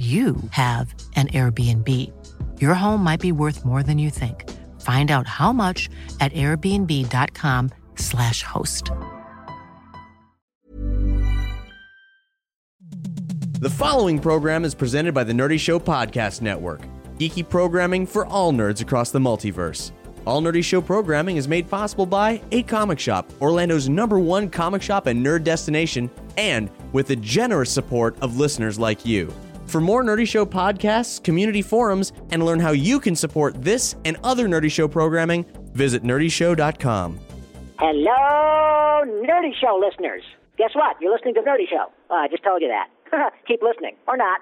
you 0.00 0.36
have 0.52 0.94
an 1.14 1.28
Airbnb. 1.28 1.86
Your 2.58 2.72
home 2.72 3.04
might 3.04 3.20
be 3.20 3.32
worth 3.32 3.66
more 3.66 3.82
than 3.82 3.98
you 3.98 4.08
think. 4.08 4.48
Find 4.80 5.10
out 5.10 5.26
how 5.26 5.52
much 5.52 5.90
at 6.20 6.32
airbnb.com/slash 6.32 8.42
host. 8.42 8.90
The 13.60 13.68
following 13.68 14.18
program 14.18 14.64
is 14.64 14.74
presented 14.74 15.12
by 15.12 15.24
the 15.24 15.34
Nerdy 15.34 15.60
Show 15.60 15.78
Podcast 15.78 16.40
Network, 16.40 16.80
geeky 17.18 17.46
programming 17.46 18.06
for 18.06 18.24
all 18.24 18.54
nerds 18.54 18.80
across 18.80 19.10
the 19.10 19.18
multiverse. 19.18 19.92
All 20.26 20.40
Nerdy 20.40 20.64
Show 20.64 20.80
programming 20.80 21.36
is 21.36 21.46
made 21.46 21.68
possible 21.68 22.06
by 22.06 22.40
A 22.52 22.62
Comic 22.62 22.98
Shop, 22.98 23.30
Orlando's 23.42 23.90
number 23.90 24.18
one 24.18 24.48
comic 24.48 24.80
shop 24.80 25.08
and 25.08 25.22
nerd 25.22 25.44
destination, 25.44 26.10
and 26.38 26.70
with 26.92 27.08
the 27.08 27.16
generous 27.16 27.70
support 27.70 28.16
of 28.22 28.38
listeners 28.38 28.78
like 28.78 29.04
you. 29.04 29.30
For 29.70 29.80
more 29.80 30.02
Nerdy 30.02 30.26
Show 30.26 30.44
podcasts, 30.44 31.22
community 31.22 31.62
forums, 31.62 32.12
and 32.32 32.44
learn 32.44 32.58
how 32.58 32.72
you 32.72 32.98
can 32.98 33.14
support 33.14 33.62
this 33.62 33.94
and 34.04 34.18
other 34.24 34.48
Nerdy 34.48 34.68
Show 34.68 34.88
programming, 34.88 35.44
visit 35.74 36.02
nerdyshow.com. 36.02 37.20
Hello, 37.78 39.04
Nerdy 39.22 39.52
Show 39.60 39.80
listeners. 39.80 40.24
Guess 40.58 40.70
what? 40.74 40.96
You're 41.00 41.12
listening 41.12 41.34
to 41.34 41.42
Nerdy 41.42 41.68
Show. 41.70 41.86
Oh, 42.10 42.16
I 42.16 42.26
just 42.26 42.42
told 42.42 42.62
you 42.62 42.68
that. 42.68 42.88
Keep 43.46 43.62
listening, 43.62 43.94
or 44.08 44.16
not. 44.16 44.40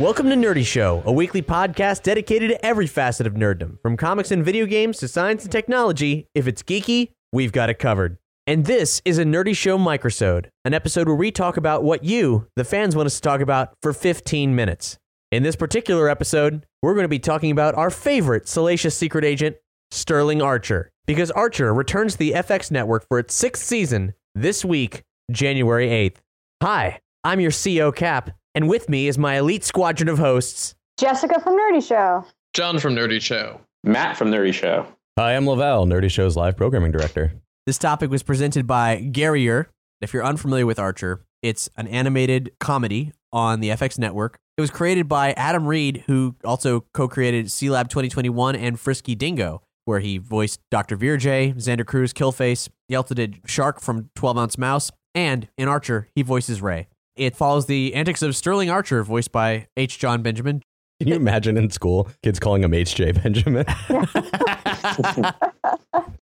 Welcome 0.00 0.30
to 0.30 0.34
Nerdy 0.34 0.64
Show, 0.64 1.02
a 1.04 1.12
weekly 1.12 1.42
podcast 1.42 2.04
dedicated 2.04 2.48
to 2.48 2.64
every 2.64 2.86
facet 2.86 3.26
of 3.26 3.34
nerddom, 3.34 3.78
from 3.82 3.98
comics 3.98 4.30
and 4.30 4.42
video 4.42 4.64
games 4.64 4.96
to 5.00 5.08
science 5.08 5.42
and 5.42 5.52
technology. 5.52 6.26
If 6.34 6.46
it's 6.46 6.62
geeky, 6.62 7.10
we've 7.34 7.52
got 7.52 7.68
it 7.68 7.78
covered. 7.78 8.16
And 8.46 8.64
this 8.64 9.02
is 9.04 9.18
a 9.18 9.24
Nerdy 9.24 9.54
Show 9.54 9.76
microsode, 9.76 10.46
an 10.64 10.72
episode 10.72 11.06
where 11.06 11.16
we 11.16 11.30
talk 11.30 11.58
about 11.58 11.84
what 11.84 12.02
you, 12.02 12.46
the 12.56 12.64
fans, 12.64 12.96
want 12.96 13.08
us 13.08 13.16
to 13.16 13.20
talk 13.20 13.42
about 13.42 13.74
for 13.82 13.92
15 13.92 14.54
minutes. 14.54 14.96
In 15.30 15.42
this 15.42 15.54
particular 15.54 16.08
episode, 16.08 16.64
we're 16.80 16.94
going 16.94 17.04
to 17.04 17.08
be 17.08 17.18
talking 17.18 17.50
about 17.50 17.74
our 17.74 17.90
favorite 17.90 18.48
salacious 18.48 18.96
secret 18.96 19.22
agent, 19.22 19.56
Sterling 19.90 20.40
Archer, 20.40 20.90
because 21.06 21.30
Archer 21.32 21.74
returns 21.74 22.14
to 22.14 22.18
the 22.20 22.32
FX 22.32 22.70
network 22.70 23.06
for 23.06 23.18
its 23.18 23.34
sixth 23.34 23.66
season 23.66 24.14
this 24.34 24.64
week, 24.64 25.02
January 25.30 25.88
8th. 25.88 26.16
Hi, 26.62 27.00
I'm 27.22 27.40
your 27.40 27.52
CO 27.52 27.92
Cap, 27.92 28.30
and 28.54 28.68
with 28.68 28.88
me 28.88 29.08
is 29.08 29.18
my 29.18 29.38
elite 29.38 29.64
squadron 29.64 30.08
of 30.08 30.18
hosts. 30.18 30.74
Jessica 30.98 31.40
from 31.40 31.56
Nerdy 31.56 31.86
Show. 31.86 32.24
John 32.52 32.78
from 32.78 32.94
Nerdy 32.94 33.20
Show. 33.20 33.60
Matt 33.84 34.16
from 34.16 34.30
Nerdy 34.30 34.52
Show. 34.52 34.86
Hi, 35.18 35.34
I'm 35.36 35.46
Lavelle, 35.46 35.86
Nerdy 35.86 36.10
Show's 36.10 36.36
live 36.36 36.56
programming 36.56 36.92
director. 36.92 37.32
This 37.66 37.78
topic 37.78 38.10
was 38.10 38.22
presented 38.22 38.66
by 38.66 39.00
Garrier. 39.00 39.70
If 40.00 40.12
you're 40.12 40.24
unfamiliar 40.24 40.66
with 40.66 40.78
Archer, 40.78 41.24
it's 41.42 41.68
an 41.76 41.86
animated 41.88 42.52
comedy 42.58 43.12
on 43.32 43.60
the 43.60 43.68
FX 43.68 43.98
network. 43.98 44.38
It 44.56 44.60
was 44.60 44.70
created 44.70 45.08
by 45.08 45.32
Adam 45.32 45.66
Reed, 45.66 46.04
who 46.06 46.36
also 46.44 46.84
co 46.92 47.08
created 47.08 47.46
Sealab 47.46 47.88
2021 47.88 48.56
and 48.56 48.78
Frisky 48.78 49.14
Dingo, 49.14 49.62
where 49.84 50.00
he 50.00 50.18
voiced 50.18 50.60
Dr. 50.70 50.96
Virjay, 50.96 51.54
Xander 51.54 51.86
Crews, 51.86 52.12
Killface. 52.12 52.68
He 52.88 52.94
also 52.94 53.14
did 53.14 53.40
Shark 53.46 53.80
from 53.80 54.10
12 54.16 54.36
Ounce 54.38 54.58
Mouse, 54.58 54.90
and 55.14 55.48
in 55.56 55.68
Archer, 55.68 56.08
he 56.14 56.22
voices 56.22 56.60
Ray. 56.60 56.88
It 57.20 57.36
follows 57.36 57.66
the 57.66 57.94
antics 57.94 58.22
of 58.22 58.34
Sterling 58.34 58.70
Archer, 58.70 59.04
voiced 59.04 59.30
by 59.30 59.66
H. 59.76 59.98
Jon 59.98 60.22
Benjamin. 60.22 60.62
Can 60.98 61.08
you 61.08 61.16
imagine 61.16 61.58
in 61.58 61.68
school 61.68 62.08
kids 62.22 62.40
calling 62.40 62.64
him 62.64 62.72
H.J. 62.72 63.12
Benjamin? 63.12 63.66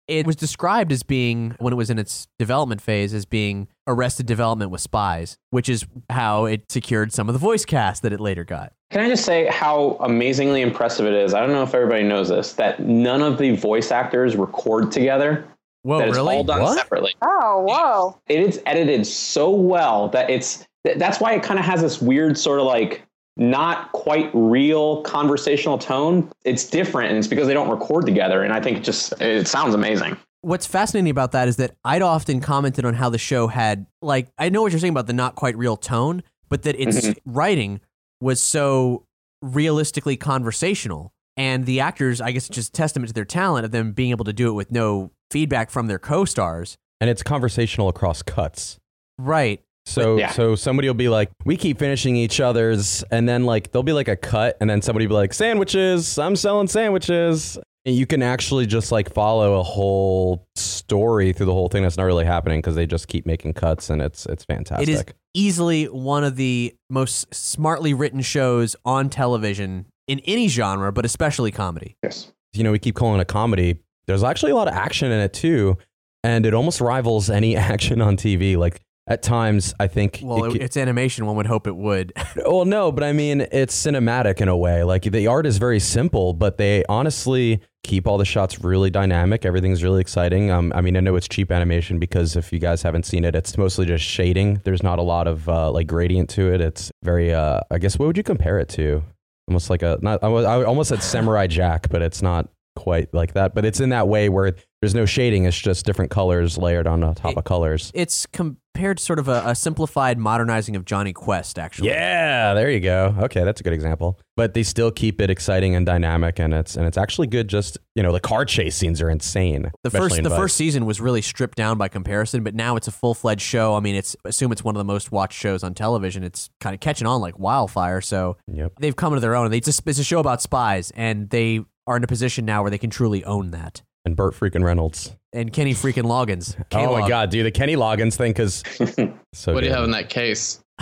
it 0.09 0.27
was 0.27 0.35
described 0.35 0.91
as 0.91 1.03
being, 1.03 1.55
when 1.59 1.75
it 1.75 1.77
was 1.77 1.91
in 1.91 1.99
its 1.99 2.27
development 2.39 2.81
phase, 2.81 3.13
as 3.13 3.27
being 3.27 3.69
Arrested 3.87 4.25
Development 4.25 4.71
with 4.71 4.81
spies, 4.81 5.37
which 5.51 5.69
is 5.69 5.85
how 6.09 6.47
it 6.47 6.73
secured 6.73 7.13
some 7.13 7.29
of 7.29 7.35
the 7.35 7.39
voice 7.39 7.67
cast 7.67 8.03
that 8.03 8.15
it 8.15 8.19
later 8.19 8.45
got. 8.45 8.73
Can 8.91 9.03
I 9.03 9.11
just 9.11 9.27
say 9.27 9.47
how 9.49 9.99
amazingly 10.01 10.63
impressive 10.63 11.05
it 11.05 11.13
is? 11.13 11.35
I 11.35 11.41
don't 11.41 11.53
know 11.53 11.65
if 11.65 11.75
everybody 11.75 12.05
knows 12.05 12.31
this, 12.31 12.55
that 12.55 12.81
none 12.81 13.21
of 13.21 13.37
the 13.37 13.55
voice 13.57 13.91
actors 13.91 14.37
record 14.37 14.91
together. 14.91 15.47
Whoa, 15.83 15.99
that 15.99 16.09
it's 16.09 16.17
really? 16.17 16.37
all 16.37 16.45
done 16.45 16.63
What? 16.63 16.79
separately. 16.79 17.15
Oh, 17.21 17.63
whoa. 17.69 18.19
It 18.27 18.41
is 18.41 18.63
edited 18.65 19.07
so 19.07 19.51
well 19.51 20.09
that 20.09 20.31
it's 20.31 20.67
th- 20.87 20.99
that's 20.99 21.21
why 21.21 21.33
it 21.35 21.43
kind 21.43 21.59
of 21.59 21.65
has 21.65 21.81
this 21.81 22.01
weird 22.01 22.37
sort 22.39 22.61
of 22.61 22.67
like 22.67 23.03
not 23.37 23.93
quite 23.93 24.31
real 24.35 25.03
conversational 25.03 25.79
tone. 25.79 26.31
It's 26.45 26.65
different, 26.65 27.11
and 27.11 27.19
it's 27.19 27.29
because 27.29 27.47
they 27.47 27.55
don't 27.55 27.71
record 27.71 28.05
together. 28.07 28.43
And 28.43 28.53
I 28.53 28.61
think 28.61 28.79
it 28.79 28.85
just 28.85 29.13
it 29.21 29.47
sounds 29.47 29.75
amazing. 29.75 30.17
What's 30.41 30.67
fascinating 30.67 31.11
about 31.11 31.33
that 31.33 31.49
is 31.49 31.57
that 31.57 31.73
I'd 31.85 32.03
often 32.03 32.41
commented 32.41 32.85
on 32.85 32.95
how 32.95 33.11
the 33.11 33.19
show 33.19 33.49
had, 33.49 33.87
like, 34.03 34.29
I 34.39 34.49
know 34.51 34.63
what 34.63 34.71
you're 34.73 34.79
saying 34.81 34.93
about 34.93 35.07
the 35.09 35.13
not 35.13 35.35
quite 35.35 35.57
real 35.59 35.77
tone, 35.77 36.23
but 36.49 36.63
that 36.63 36.79
its 36.81 37.01
Mhm. 37.09 37.17
writing 37.27 37.81
was 38.21 38.41
so 38.41 39.05
realistically 39.43 40.17
conversational. 40.17 41.13
And 41.37 41.67
the 41.67 41.81
actors, 41.81 42.21
I 42.21 42.33
guess, 42.33 42.47
it's 42.47 42.55
just 42.55 42.73
testament 42.73 43.09
to 43.09 43.15
their 43.15 43.25
talent 43.25 43.65
of 43.65 43.71
them 43.71 43.93
being 43.93 44.11
able 44.11 44.25
to 44.25 44.33
do 44.33 44.49
it 44.49 44.53
with 44.53 44.73
no 44.73 45.11
feedback 45.31 45.71
from 45.71 45.87
their 45.87 45.99
co 45.99 46.25
stars. 46.25 46.77
and 47.01 47.09
it's 47.09 47.23
conversational 47.23 47.89
across 47.89 48.23
cuts. 48.23 48.77
Right. 49.19 49.63
So 49.89 50.19
Yeah. 50.19 50.31
so 50.31 50.55
somebody 50.55 50.89
will 50.89 50.95
be 50.95 51.09
like, 51.09 51.31
we 51.45 51.57
keep 51.57 51.79
finishing 51.79 52.15
each 52.17 52.41
other's, 52.41 53.03
and 53.11 53.29
then 53.29 53.45
like 53.45 53.73
there'll 53.73 53.83
be 53.83 53.93
like 53.93 54.09
a 54.09 54.17
cut, 54.17 54.57
and 54.61 54.69
then 54.69 54.83
somebody 54.83 55.07
will 55.07 55.15
be 55.17 55.21
like, 55.21 55.33
sandwiches, 55.35 56.19
I'm 56.19 56.37
selling 56.37 56.69
sandwiches. 56.69 57.59
And 57.87 57.97
you 57.97 58.05
can 58.07 58.23
actually 58.23 58.67
just 58.67 58.93
like 58.93 59.13
follow 59.15 59.59
a 59.61 59.63
whole 59.63 60.47
story 60.57 61.33
through 61.33 61.47
the 61.47 61.53
whole 61.55 61.69
thing 61.69 61.83
that's 61.85 61.97
not 61.97 62.05
really 62.05 62.27
happening 62.27 62.59
because 62.61 62.75
they 62.75 62.87
just 62.87 63.09
keep 63.09 63.25
making 63.25 63.55
cuts, 63.55 63.89
and 63.89 64.03
it's 64.03 64.27
it's 64.27 64.45
fantastic. 64.45 64.89
It 64.89 64.93
is 64.93 65.05
easily 65.35 65.85
one 65.87 66.23
of 66.25 66.37
the 66.37 66.75
most 66.91 67.33
smartly 67.35 67.95
written 67.95 68.21
shows 68.21 68.77
on 68.85 69.09
television 69.09 69.87
in 70.07 70.21
any 70.27 70.49
genre, 70.49 70.93
but 70.93 71.05
especially 71.05 71.51
comedy. 71.51 71.97
Yes. 72.03 72.33
you 72.53 72.65
know, 72.65 72.73
we 72.73 72.79
keep 72.79 72.95
calling 72.95 73.21
it 73.21 73.23
a 73.23 73.27
comedy. 73.27 73.79
There's 74.07 74.25
actually 74.25 74.53
a 74.53 74.57
lot 74.57 74.69
of 74.69 74.75
action 74.75 75.11
in 75.13 75.21
it 75.21 75.33
too, 75.33 75.79
and 76.25 76.45
it 76.45 76.53
almost 76.55 76.81
rivals 76.83 77.31
any 77.31 77.57
action 77.73 78.03
on 78.03 78.17
TV. 78.19 78.57
Like 78.59 78.81
at 79.09 79.23
times, 79.23 79.75
I 79.81 79.87
think. 79.89 80.21
Well, 80.23 80.45
it 80.45 80.57
it, 80.57 80.63
it's 80.63 80.77
animation. 80.77 81.27
One 81.27 81.35
would 81.37 81.47
hope 81.47 81.67
it 81.67 81.75
would. 81.75 82.13
well, 82.37 82.65
no, 82.65 82.93
but 82.93 83.03
I 83.03 83.13
mean, 83.13 83.41
it's 83.51 83.75
cinematic 83.75 84.41
in 84.41 84.49
a 84.49 84.57
way. 84.57 84.85
Like 84.85 85.03
the 85.03 85.27
art 85.27 85.47
is 85.47 85.59
very 85.59 85.81
simple, 85.81 86.35
but 86.35 86.59
they 86.59 86.85
honestly 86.89 87.61
keep 87.85 88.07
all 88.07 88.19
the 88.19 88.25
shots 88.25 88.63
really 88.63 88.91
dynamic. 88.91 89.47
Everything's 89.47 89.83
really 89.83 90.01
exciting. 90.03 90.51
Um, 90.51 90.73
I 90.75 90.83
mean, 90.83 90.97
I 90.97 91.01
know 91.01 91.17
it's 91.17 91.27
cheap 91.29 91.51
animation 91.51 91.99
because 91.99 92.37
if 92.37 92.53
you 92.53 92.59
guys 92.59 92.83
haven't 92.83 93.07
seen 93.07 93.25
it, 93.25 93.35
it's 93.35 93.57
mostly 93.57 93.87
just 93.87 94.05
shading. 94.05 94.61
There's 94.65 94.83
not 94.83 94.99
a 94.99 95.03
lot 95.03 95.27
of 95.27 95.49
uh, 95.49 95.71
like 95.71 95.87
gradient 95.87 96.29
to 96.31 96.53
it. 96.53 96.61
It's 96.61 96.93
very. 97.03 97.33
Uh, 97.33 97.61
I 97.71 97.79
guess 97.79 97.99
what 97.99 98.07
would 98.07 98.17
you 98.19 98.23
compare 98.23 98.59
it 98.59 98.69
to? 98.71 99.03
Almost 99.49 99.71
like 99.71 99.83
a 99.83 99.99
not. 100.03 100.23
I 100.23 100.29
was- 100.29 100.45
I 100.45 100.63
almost 100.65 100.91
said 100.91 101.03
Samurai 101.03 101.47
Jack, 101.47 101.89
but 101.89 102.03
it's 102.03 102.21
not 102.21 102.51
quite 102.79 103.13
like 103.13 103.35
that. 103.35 103.55
But 103.55 103.65
it's 103.65 103.81
in 103.81 103.91
that 103.91 104.09
way 104.09 104.29
where 104.29 104.55
there's 104.81 104.95
no 104.95 105.05
shading. 105.07 105.45
It's 105.45 105.59
just 105.59 105.85
different 105.85 106.11
colors 106.11 106.57
layered 106.57 106.87
on 106.87 107.01
top 107.15 107.33
It- 107.33 107.39
of 107.39 107.45
colors. 107.45 107.91
it's 107.95 108.27
compared 108.27 108.99
to 108.99 109.03
sort 109.05 109.19
of 109.19 109.27
a, 109.27 109.43
a 109.47 109.55
simplified 109.57 110.19
modernizing 110.19 110.77
of 110.77 110.85
Jonny 110.85 111.13
Quest, 111.13 111.59
actually. 111.59 111.89
Yeah, 111.89 112.55
there 112.55 112.71
you 112.71 112.79
go. 112.79 113.13
Okay, 113.23 113.43
that's 113.43 113.61
a 113.61 113.65
good 113.65 113.73
example. 113.73 114.21
But 114.37 114.55
they 114.55 114.63
still 114.63 114.93
keep 114.93 115.21
it 115.21 115.31
exciting 115.31 115.75
and 115.75 115.85
dynamic, 115.85 116.39
and 116.39 116.55
it's 116.55 116.77
and 116.77 116.87
it's 116.87 116.97
actually 116.97 117.27
good. 117.27 117.49
Just 117.49 117.77
you 117.97 118.05
know, 118.05 118.13
the 118.13 118.21
car 118.21 118.45
chase 118.45 118.77
scenes 118.77 119.03
are 119.03 119.11
insane. 119.11 119.73
The 119.83 119.91
first 119.91 120.17
in 120.17 120.23
the 120.23 120.31
Vice. 120.31 120.39
first 120.39 120.57
season 120.57 120.87
was 120.87 121.01
really 121.01 121.23
stripped 121.23 121.57
down 121.59 121.77
by 121.77 121.89
comparison, 121.89 122.45
but 122.45 122.55
now 122.55 122.77
it's 122.77 122.87
a 122.87 122.93
full 122.93 123.15
fledged 123.15 123.43
show. 123.43 123.75
I 123.75 123.81
mean, 123.81 123.97
it's 123.97 124.15
assume 124.25 124.53
it's 124.53 124.63
one 124.63 124.77
of 124.77 124.79
the 124.79 124.85
most 124.85 125.11
watched 125.11 125.37
shows 125.41 125.65
on 125.65 125.75
television. 125.75 126.23
It's 126.23 126.51
kind 126.61 126.73
of 126.73 126.79
catching 126.79 127.09
on 127.09 127.21
like 127.21 127.37
wildfire. 127.37 128.01
So 128.01 128.37
Yep. 128.47 128.75
they've 128.79 128.95
come 128.95 129.13
to 129.15 129.19
their 129.21 129.35
own. 129.35 129.51
They 129.51 129.59
just 129.59 129.83
it's 129.87 129.99
a 129.99 130.05
show 130.05 130.21
about 130.21 130.41
spies, 130.41 130.93
and 130.95 131.29
they 131.31 131.63
are 131.89 131.97
in 131.97 132.05
a 132.05 132.07
position 132.07 132.45
now 132.45 132.63
where 132.63 132.71
they 132.71 132.79
can 132.79 132.91
truly 132.91 133.25
own 133.25 133.51
that. 133.51 133.83
And 134.05 134.15
Burt 134.15 134.35
freaking 134.35 134.63
Reynolds. 134.63 135.17
And 135.33 135.53
Kenny 135.53 135.75
freaking 135.75 136.05
Loggins. 136.05 136.55
Oh 136.61 136.65
K-Log. 136.71 137.01
my 137.01 137.09
god, 137.09 137.31
dude, 137.31 137.45
the 137.47 137.51
Kenny 137.51 137.75
Loggins 137.77 138.15
thing, 138.15 138.31
because 138.33 138.63
so 139.35 139.53
what 139.55 139.61
do 139.61 139.67
you 139.67 139.73
have 139.73 139.85
in 139.85 139.91
that 139.91 140.09
case? 140.09 140.61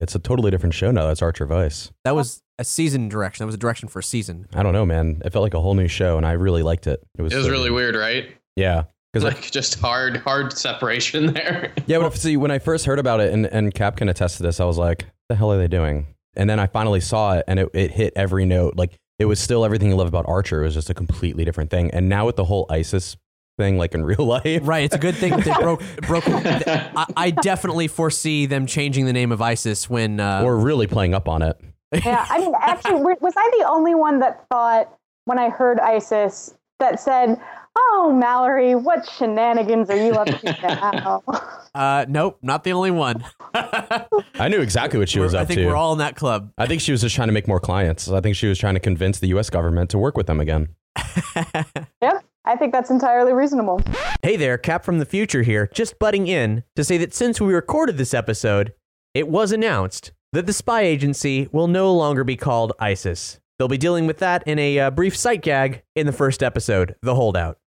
it's 0.00 0.14
a 0.14 0.18
totally 0.18 0.50
different 0.50 0.74
show 0.74 0.90
now. 0.90 1.06
That's 1.06 1.22
Archer 1.22 1.46
Vice. 1.46 1.90
That 2.04 2.14
was 2.14 2.42
a 2.58 2.64
season 2.64 3.08
direction. 3.08 3.44
That 3.44 3.46
was 3.46 3.54
a 3.54 3.58
direction 3.58 3.88
for 3.88 3.98
a 4.00 4.02
season. 4.02 4.46
I 4.54 4.62
don't 4.62 4.72
know, 4.72 4.84
man. 4.86 5.22
It 5.24 5.32
felt 5.32 5.42
like 5.42 5.54
a 5.54 5.60
whole 5.60 5.74
new 5.74 5.88
show, 5.88 6.16
and 6.16 6.26
I 6.26 6.32
really 6.32 6.62
liked 6.62 6.86
it. 6.86 7.02
It 7.18 7.22
was, 7.22 7.32
It 7.32 7.36
was 7.36 7.46
so 7.46 7.52
really 7.52 7.70
weird, 7.70 7.94
right? 7.96 8.28
Yeah, 8.56 8.84
because 9.12 9.24
Like 9.24 9.50
just 9.50 9.78
hard, 9.80 10.18
hard 10.18 10.52
separation 10.56 11.32
there. 11.34 11.72
yeah. 11.86 11.98
But 11.98 12.14
see, 12.16 12.36
when 12.36 12.50
I 12.50 12.58
first 12.58 12.84
heard 12.86 12.98
about 12.98 13.20
it, 13.20 13.32
and 13.32 13.46
and 13.46 13.72
Cap 13.74 13.96
can 13.96 14.08
attest 14.08 14.36
to 14.38 14.42
this, 14.42 14.60
I 14.60 14.64
was 14.64 14.78
like, 14.78 15.06
"The 15.28 15.34
hell 15.36 15.52
are 15.52 15.58
they 15.58 15.68
doing?" 15.68 16.06
And 16.36 16.50
then 16.50 16.58
I 16.58 16.66
finally 16.66 17.00
saw 17.00 17.34
it, 17.34 17.44
and 17.46 17.58
it, 17.60 17.70
it 17.74 17.90
hit 17.92 18.12
every 18.16 18.44
note. 18.44 18.74
Like 18.76 18.98
it 19.18 19.26
was 19.26 19.40
still 19.40 19.64
everything 19.64 19.88
you 19.90 19.96
love 19.96 20.08
about 20.08 20.26
Archer. 20.28 20.62
It 20.62 20.66
was 20.66 20.74
just 20.74 20.90
a 20.90 20.94
completely 20.94 21.44
different 21.44 21.70
thing. 21.70 21.90
And 21.90 22.08
now 22.08 22.26
with 22.26 22.36
the 22.36 22.44
whole 22.44 22.66
ISIS 22.68 23.16
thing, 23.58 23.78
like 23.78 23.94
in 23.94 24.04
real 24.04 24.24
life, 24.24 24.62
Right. 24.64 24.84
It's 24.84 24.94
a 24.94 24.98
good 24.98 25.14
thing 25.14 25.30
that 25.36 25.44
they 25.44 25.52
broke 25.60 25.82
broke. 26.02 26.24
I, 26.26 27.06
I 27.16 27.30
definitely 27.30 27.88
foresee 27.88 28.46
them 28.46 28.66
changing 28.66 29.06
the 29.06 29.12
name 29.12 29.32
of 29.32 29.40
ISIS 29.40 29.88
when. 29.88 30.20
Uh, 30.20 30.42
we're 30.44 30.56
really 30.56 30.86
playing 30.86 31.14
up 31.14 31.28
on 31.28 31.42
it. 31.42 31.60
Yeah, 32.04 32.26
I 32.28 32.38
mean, 32.38 32.52
actually, 32.60 33.00
was 33.20 33.34
I 33.36 33.50
the 33.58 33.68
only 33.68 33.94
one 33.94 34.18
that 34.20 34.46
thought 34.50 34.92
when 35.26 35.38
I 35.38 35.48
heard 35.48 35.78
ISIS 35.78 36.54
that 36.80 36.98
said, 37.00 37.40
"Oh, 37.76 38.12
Mallory, 38.18 38.74
what 38.74 39.08
shenanigans 39.08 39.90
are 39.90 39.96
you 39.96 40.12
up 40.12 40.26
to 40.26 40.52
now?" 40.62 41.22
uh, 41.74 42.04
nope, 42.08 42.38
not 42.42 42.64
the 42.64 42.72
only 42.72 42.90
one. 42.90 43.24
I 43.54 44.48
knew 44.48 44.60
exactly 44.60 44.98
what 44.98 45.08
she 45.08 45.20
was 45.20 45.34
I 45.34 45.42
up 45.42 45.48
think 45.48 45.58
to. 45.60 45.66
we're 45.66 45.76
all 45.76 45.92
in 45.92 45.98
that 45.98 46.16
club. 46.16 46.52
I 46.58 46.66
think 46.66 46.80
she 46.80 46.92
was 46.92 47.00
just 47.00 47.14
trying 47.14 47.28
to 47.28 47.32
make 47.34 47.48
more 47.48 47.60
clients. 47.60 48.08
I 48.08 48.20
think 48.20 48.36
she 48.36 48.46
was 48.46 48.58
trying 48.58 48.74
to 48.74 48.80
convince 48.80 49.18
the 49.18 49.28
U.S. 49.28 49.50
government 49.50 49.90
to 49.90 49.98
work 49.98 50.16
with 50.16 50.26
them 50.26 50.40
again. 50.40 50.68
yep, 52.00 52.24
I 52.44 52.56
think 52.56 52.72
that's 52.72 52.90
entirely 52.90 53.32
reasonable. 53.32 53.80
Hey 54.22 54.36
there, 54.36 54.58
Cap 54.58 54.84
from 54.84 54.98
the 54.98 55.06
future 55.06 55.42
here, 55.42 55.68
just 55.72 55.98
butting 55.98 56.26
in 56.28 56.62
to 56.76 56.84
say 56.84 56.96
that 56.98 57.14
since 57.14 57.40
we 57.40 57.52
recorded 57.52 57.96
this 57.98 58.14
episode, 58.14 58.72
it 59.12 59.28
was 59.28 59.52
announced 59.52 60.12
that 60.32 60.46
the 60.46 60.52
spy 60.52 60.82
agency 60.82 61.48
will 61.52 61.68
no 61.68 61.92
longer 61.92 62.24
be 62.24 62.36
called 62.36 62.72
ISIS. 62.80 63.38
They'll 63.58 63.68
be 63.68 63.78
dealing 63.78 64.06
with 64.06 64.18
that 64.18 64.42
in 64.46 64.58
a 64.58 64.78
uh, 64.78 64.90
brief 64.90 65.16
sight 65.16 65.42
gag 65.42 65.82
in 65.94 66.06
the 66.06 66.12
first 66.12 66.42
episode, 66.42 66.96
The 67.02 67.14
Holdout. 67.14 67.58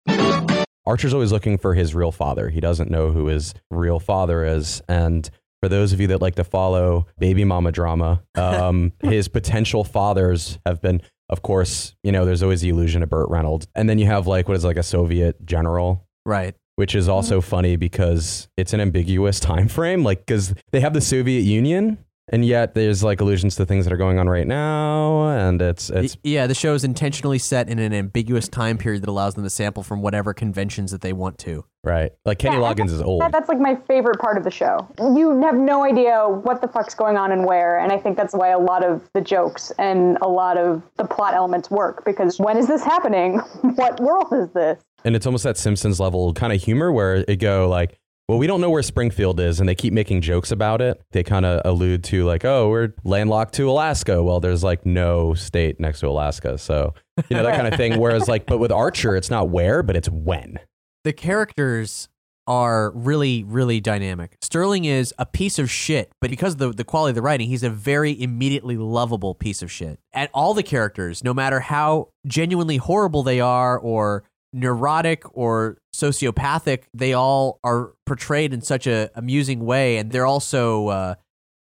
Archer's 0.85 1.15
always 1.15 1.33
looking 1.33 1.59
for 1.59 1.75
his 1.75 1.95
real 1.95 2.13
father. 2.13 2.49
He 2.49 2.61
doesn't 2.61 2.91
know 2.91 3.11
who 3.11 3.27
his 3.27 3.55
real 3.71 3.99
father 3.99 4.45
is. 4.45 4.83
And 4.89 5.29
for 5.61 5.69
those 5.69 5.93
of 5.93 6.01
you 6.01 6.07
that 6.09 6.21
like 6.21 6.37
to 6.37 6.45
follow 6.45 7.07
baby 7.19 7.45
mama 7.45 7.73
drama, 7.73 8.23
um, 8.37 8.93
his 9.01 9.29
potential 9.29 9.83
fathers 9.85 10.59
have 10.65 10.81
been, 10.81 11.03
of 11.29 11.43
course, 11.43 11.95
you 12.05 12.13
know, 12.13 12.25
there's 12.25 12.43
always 12.43 12.61
the 12.61 12.69
illusion 12.69 13.03
of 13.03 13.09
Burt 13.09 13.29
Reynolds. 13.29 13.67
And 13.75 13.89
then 13.91 13.99
you 13.99 14.07
have 14.07 14.27
like 14.29 14.49
what 14.49 14.57
is 14.57 14.65
like 14.65 14.77
a 14.77 14.83
Soviet 14.83 15.45
general 15.45 16.07
Right. 16.25 16.57
which 16.75 16.95
is 16.97 17.09
also 17.09 17.41
funny 17.41 17.77
because 17.77 18.49
it's 18.57 18.73
an 18.73 18.81
ambiguous 18.81 19.39
time 19.51 19.69
frame 19.69 20.03
like 20.03 20.27
because 20.27 20.53
they 20.73 20.81
have 20.81 20.93
the 20.93 21.01
soviet 21.01 21.43
union 21.43 21.99
and 22.29 22.45
yet 22.45 22.75
there's 22.75 23.03
like 23.05 23.21
allusions 23.21 23.57
to 23.57 23.65
things 23.67 23.85
that 23.85 23.93
are 23.93 23.97
going 23.97 24.19
on 24.19 24.29
right 24.29 24.47
now 24.47 25.29
and 25.29 25.63
it's 25.63 25.91
it's 25.91 26.17
yeah, 26.23 26.47
the 26.47 26.55
show 26.55 26.75
is 26.75 26.85
intentionally 26.85 27.39
set 27.39 27.69
in 27.69 27.79
an 27.79 27.93
ambiguous 27.93 28.49
time 28.49 28.79
period 28.79 29.03
that 29.03 29.09
allows 29.09 29.35
them 29.35 29.45
to 29.45 29.51
sample 29.51 29.83
from 29.83 30.03
whatever 30.03 30.35
conventions 30.35 30.91
that 30.91 31.01
they 31.03 31.13
want 31.13 31.39
to. 31.39 31.65
right 31.85 32.13
like 32.25 32.39
kenny 32.39 32.57
Yeah, 32.57 32.63
loggins 32.63 32.91
is 32.91 33.01
old 33.01 33.21
That, 33.21 33.33
that's 33.33 33.49
like 33.49 33.61
my 33.61 33.77
favorite 33.87 34.19
part 34.19 34.37
of 34.37 34.45
the 34.45 34.51
show. 34.51 34.89
You 34.99 35.41
have 35.43 35.55
no 35.57 35.85
idea 35.85 36.27
what 36.29 36.61
the 36.61 36.69
fuck's 36.69 36.95
going 36.95 37.17
on 37.17 37.33
and 37.33 37.45
where, 37.47 37.79
and 37.79 37.93
I 37.93 37.99
think 37.99 38.17
that's 38.17 38.35
why 38.35 38.49
a 38.49 38.59
lot 38.59 38.85
of 38.85 39.09
the 39.13 39.21
jokes 39.21 39.71
and 39.79 40.19
a 40.21 40.29
lot 40.29 40.57
of 40.59 40.83
the 40.97 41.05
plot 41.05 41.35
elements 41.35 41.71
work. 41.71 42.05
Because 42.05 42.39
when 42.39 42.57
is 42.57 42.67
this 42.67 42.83
happening? 42.83 43.39
what 43.77 44.01
world 44.01 44.33
is 44.33 44.49
this? 44.51 44.83
and 45.05 45.15
it's 45.15 45.27
almost 45.27 45.45
that 45.45 45.57
simpsons 45.57 46.01
level 46.01 46.33
kind 46.33 46.53
of 46.53 46.61
humor 46.61 46.91
where 46.91 47.17
it 47.29 47.37
go 47.37 47.69
like 47.69 48.01
well 48.29 48.39
we 48.39 48.47
don't 48.47 48.61
know 48.61 48.71
where 48.71 48.83
springfield 48.83 49.39
is 49.41 49.61
and 49.61 49.69
they 49.69 49.75
keep 49.75 49.93
making 49.93 50.21
jokes 50.21 50.51
about 50.51 50.81
it 50.81 51.01
they 51.13 51.23
kind 51.23 51.47
of 51.47 51.61
allude 51.65 52.03
to 52.05 52.25
like 52.25 52.45
oh 52.45 52.69
we're 52.69 52.93
landlocked 53.05 53.55
to 53.55 53.71
alaska 53.71 54.23
well 54.23 54.41
there's 54.41 54.65
like 54.65 54.85
no 54.85 55.35
state 55.35 55.79
next 55.81 56.01
to 56.01 56.09
alaska 56.09 56.59
so 56.59 56.93
you 57.29 57.37
know 57.37 57.43
that 57.43 57.57
kind 57.57 57.73
of 57.73 57.79
thing 57.79 57.99
whereas 58.01 58.29
like 58.29 58.47
but 58.47 58.59
with 58.59 58.73
archer 58.73 59.17
it's 59.17 59.31
not 59.31 59.49
where 59.49 59.83
but 59.83 59.97
it's 59.97 60.09
when 60.09 60.59
The 61.05 61.13
characters 61.13 62.09
are 62.49 62.93
really, 62.93 63.43
really 63.43 63.81
dynamic. 63.81 64.37
Sterling 64.41 64.85
is 64.85 65.13
a 65.19 65.27
piece 65.27 65.59
of 65.59 65.69
shit, 65.69 66.13
but 66.21 66.31
because 66.31 66.53
of 66.53 66.59
the, 66.59 66.71
the 66.71 66.85
quality 66.85 67.11
of 67.11 67.17
the 67.17 67.23
writing, 67.23 67.49
he's 67.49 67.65
a 67.65 67.71
very 67.71 68.21
immediately 68.21 68.77
lovable 68.77 69.35
piece 69.35 69.63
of 69.63 69.71
shit. 69.71 69.99
And 70.13 70.29
all 70.33 70.55
the 70.55 70.63
characters, 70.63 71.25
no 71.25 71.35
matter 71.35 71.59
how 71.59 72.11
genuinely 72.25 72.77
horrible 72.77 73.25
they 73.25 73.41
are 73.41 73.77
or 73.77 74.23
neurotic 74.53 75.25
or 75.37 75.79
sociopathic, 75.95 76.85
they 76.95 77.13
all 77.13 77.59
are 77.65 77.93
portrayed 78.07 78.53
in 78.53 78.61
such 78.61 78.87
a 78.87 79.11
amusing 79.15 79.65
way, 79.65 79.99
and 79.99 80.11
they're 80.13 80.27
also 80.27 80.89
uh, 80.89 81.15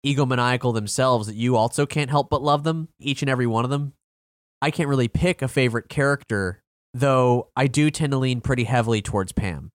egomaniacal 0.05 0.73
themselves 0.73 1.27
that 1.27 1.35
you 1.35 1.55
also 1.55 1.85
can't 1.85 2.09
help 2.09 2.29
but 2.29 2.41
love 2.41 2.63
them, 2.63 2.89
each 2.99 3.21
and 3.21 3.29
every 3.29 3.47
one 3.47 3.63
of 3.63 3.71
them. 3.71 3.93
I 4.61 4.71
can't 4.71 4.89
really 4.89 5.07
pick 5.07 5.41
a 5.41 5.47
favorite 5.47 5.89
character, 5.89 6.61
though 6.93 7.49
I 7.55 7.67
do 7.67 7.91
tend 7.91 8.11
to 8.11 8.17
lean 8.17 8.41
pretty 8.41 8.63
heavily 8.63 9.01
towards 9.01 9.31
Pam. 9.31 9.71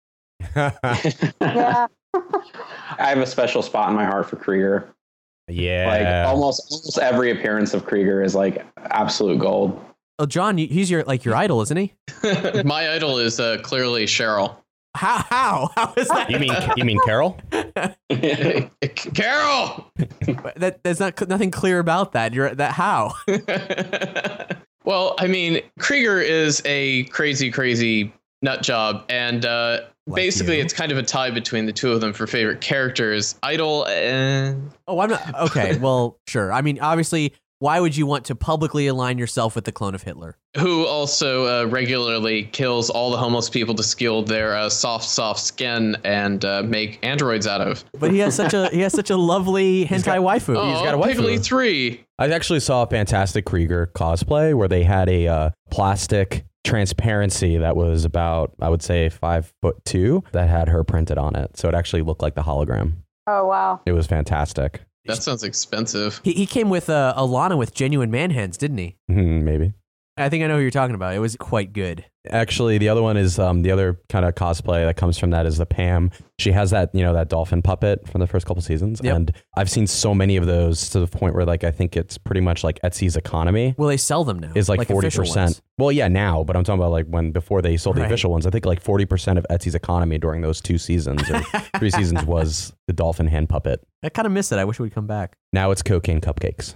Yeah. 0.56 1.88
I 3.00 3.09
have 3.09 3.19
a 3.19 3.25
special 3.25 3.62
spot 3.62 3.89
in 3.89 3.95
my 3.95 4.06
heart 4.06 4.30
for 4.30 4.38
Krieger. 4.38 4.89
yeah 5.48 5.88
Like 5.88 6.27
almost 6.27 6.71
almost 6.71 7.00
every 7.00 7.31
appearance 7.31 7.74
of 7.74 7.86
Krieger 7.86 8.24
is 8.24 8.36
like 8.36 8.65
absolute 8.77 9.39
gold. 9.39 9.80
Oh, 10.19 10.25
John, 10.25 10.58
he's 10.58 10.90
your 10.90 11.04
like 11.04 11.24
your 11.25 11.36
idol, 11.44 11.62
isn't 11.62 11.78
he? 11.78 11.94
My 12.66 12.92
idol 12.94 13.18
is 13.19 13.40
uh, 13.40 13.58
clearly 13.64 14.06
Cheryl. 14.06 14.56
How? 14.96 15.18
How? 15.30 15.69
How 15.75 15.94
is 15.96 16.08
that? 16.08 16.31
you 16.31 16.40
mean 16.40 16.52
you 16.75 16.84
mean 16.84 16.98
carol 17.06 17.40
Carol. 19.14 19.92
that 20.56 20.80
there's 20.84 21.00
not 21.00 21.28
nothing 21.30 21.52
clear 21.52 21.78
about 21.80 22.14
that. 22.14 22.34
You're 22.34 22.56
that 22.56 22.72
how? 22.72 23.14
well, 24.86 25.16
I 25.19 25.28
mean, 25.28 25.62
Krieger 25.80 26.19
is 26.19 26.62
a 26.66 27.04
crazy, 27.06 27.52
crazy 27.52 28.12
nut 28.42 28.64
job, 28.64 29.04
and 29.10 29.46
uh, 29.46 29.81
Like 30.08 30.16
basically, 30.16 30.58
you. 30.58 30.64
it's 30.64 30.74
kind 30.74 30.92
of 30.92 30.98
a 30.98 31.04
tie 31.04 31.30
between 31.31 31.66
the 31.68 31.74
two 31.74 31.92
of 31.92 32.02
them 32.02 32.14
for 32.14 32.25
favorite 32.25 32.62
characters. 32.62 33.36
Idol, 33.44 33.84
uh, 33.88 34.54
Oh, 34.88 35.00
I'm 35.00 35.10
not. 35.10 35.36
Okay, 35.52 35.78
well, 35.78 36.18
sure. 36.28 36.52
I 36.52 36.62
mean, 36.62 36.80
obviously, 36.80 37.34
why 37.59 37.80
would 37.80 37.98
you 37.98 38.06
want 38.06 38.25
to 38.25 38.36
publicly 38.36 38.88
align 38.88 39.18
yourself 39.18 39.56
with 39.56 39.65
the 39.65 39.71
clone 39.71 39.95
of 39.95 40.04
Hitler? 40.04 40.38
who 40.57 40.86
also 40.86 41.45
uh, 41.45 41.65
regularly 41.68 42.44
kills 42.45 42.89
all 42.89 43.12
the 43.12 43.18
homeless 43.18 43.50
people 43.50 43.75
to 43.75 43.83
steal 43.83 44.24
their 44.24 44.56
uh, 44.56 44.69
soft, 44.69 45.06
soft 45.06 45.39
skin 45.39 45.95
and 46.04 46.44
uh, 46.44 46.63
make 46.63 47.00
androids 47.04 47.48
out 47.48 47.62
of. 47.62 47.83
But 48.00 48.12
he 48.12 48.19
has 48.19 48.36
such 48.36 48.54
a 48.54 48.69
he 48.69 48.81
has 48.81 48.94
such 48.94 49.09
a 49.09 49.18
lovely 49.18 49.86
hentai 49.86 50.19
waifu. 50.19 50.57
Oh, 50.57 50.69
he's 50.71 50.81
got 50.81 50.94
a 50.94 50.98
waifu. 50.98 51.18
Piggly 51.18 51.44
three. 51.44 52.04
I 52.19 52.30
actually 52.30 52.59
saw 52.59 52.83
a 52.83 52.88
fantastic 52.88 53.45
Krieger 53.45 53.92
cosplay 53.94 54.56
where 54.56 54.68
they 54.68 54.83
had 54.83 55.09
a 55.09 55.28
uh, 55.28 55.49
plastic 55.69 56.45
transparency 56.66 57.57
that 57.57 57.76
was 57.76 58.04
about, 58.04 58.54
I 58.59 58.69
would 58.69 58.81
say, 58.81 59.09
five 59.09 59.54
foot 59.61 59.78
two 59.85 60.23
that 60.31 60.49
had 60.49 60.69
her 60.69 60.83
printed 60.83 61.18
on 61.18 61.35
it. 61.35 61.57
So 61.57 61.69
it 61.69 61.76
actually 61.76 62.02
looked 62.02 62.21
like 62.21 62.35
the 62.35 62.42
hologram. 62.42 62.94
Oh 63.28 63.45
wow. 63.45 63.81
It 63.85 63.92
was 63.92 64.07
fantastic. 64.07 64.81
That 65.07 65.23
sounds 65.23 65.44
expensive. 65.44 66.21
He, 66.23 66.33
he 66.33 66.45
came 66.45 66.69
with 66.69 66.90
uh, 66.90 67.14
Alana 67.18 67.57
with 67.57 67.73
genuine 67.73 68.11
man 68.11 68.31
hands, 68.31 68.57
didn't 68.57 68.78
he? 68.78 68.97
Hmm, 69.07 69.44
Maybe. 69.44 69.73
I 70.18 70.30
think 70.30 70.44
I 70.44 70.47
know 70.47 70.56
who 70.56 70.62
you're 70.62 70.71
talking 70.71 70.95
about. 70.95 71.14
It 71.14 71.19
was 71.19 71.36
quite 71.36 71.74
good. 71.74 72.04
Actually, 72.30 72.78
the 72.78 72.90
other 72.90 73.02
one 73.02 73.16
is 73.16 73.40
um, 73.40 73.62
the 73.62 73.71
other 73.71 74.02
kind 74.09 74.26
of 74.26 74.36
cosplay 74.36 74.86
that 74.86 74.97
comes 74.97 75.18
from 75.18 75.30
that 75.30 75.45
is 75.45 75.57
the 75.59 75.66
Pam. 75.66 76.12
She 76.40 76.52
has 76.52 76.71
that, 76.71 76.94
you 76.94 77.02
know, 77.02 77.14
that 77.14 77.30
dolphin 77.30 77.62
puppet 77.62 78.06
from 78.09 78.19
the 78.19 78.28
first 78.28 78.45
couple 78.45 78.62
seasons. 78.62 79.00
Yep. 79.02 79.16
And 79.16 79.31
I've 79.56 79.69
seen 79.69 79.88
so 79.88 80.14
many 80.14 80.36
of 80.36 80.45
those 80.45 80.90
to 80.90 81.00
the 81.00 81.07
point 81.07 81.36
where, 81.36 81.45
like, 81.45 81.64
I 81.64 81.71
think 81.71 81.95
it's 81.95 82.18
pretty 82.18 82.42
much 82.42 82.66
like 82.66 82.81
Etsy's 82.81 83.16
economy. 83.16 83.76
Well, 83.78 83.88
they 83.88 83.95
sell 83.95 84.26
them 84.26 84.40
now. 84.40 84.52
is 84.56 84.68
like 84.68 84.86
forty 84.88 85.07
official 85.07 85.24
percent. 85.24 85.45
ones. 85.52 85.62
Well, 85.78 85.92
yeah, 85.92 86.09
now, 86.09 86.44
but 86.44 86.57
I'm 86.57 86.64
talking 86.66 86.80
about 86.81 86.92
like 86.92 87.06
when 87.06 87.31
before 87.31 87.62
they 87.62 87.78
sold 87.78 87.95
the 87.95 88.02
Right. 88.02 88.07
official 88.07 88.30
ones. 88.31 88.45
I 88.45 88.50
think 88.50 88.66
like 88.66 88.81
forty 88.81 89.06
percent 89.06 89.40
of 89.40 89.45
Etsy's 89.50 89.76
economy 89.76 90.18
during 90.18 90.42
those 90.42 90.59
two 90.59 90.78
seasons 90.78 91.30
or 91.30 91.40
three 91.78 91.92
seasons 91.92 92.26
was 92.26 92.74
the 92.88 92.94
dolphin 92.94 93.28
hand 93.28 93.47
puppet. 93.47 93.88
I 94.04 94.09
kind 94.09 94.26
of 94.26 94.33
miss 94.33 94.52
it. 94.52 94.57
I 94.57 94.66
wish 94.66 94.80
it 94.80 94.83
would 94.83 94.94
come 94.94 95.07
back. 95.07 95.38
Now 95.54 95.71
it's 95.71 95.81
cocaine 95.83 96.19
cupcakes. 96.19 96.74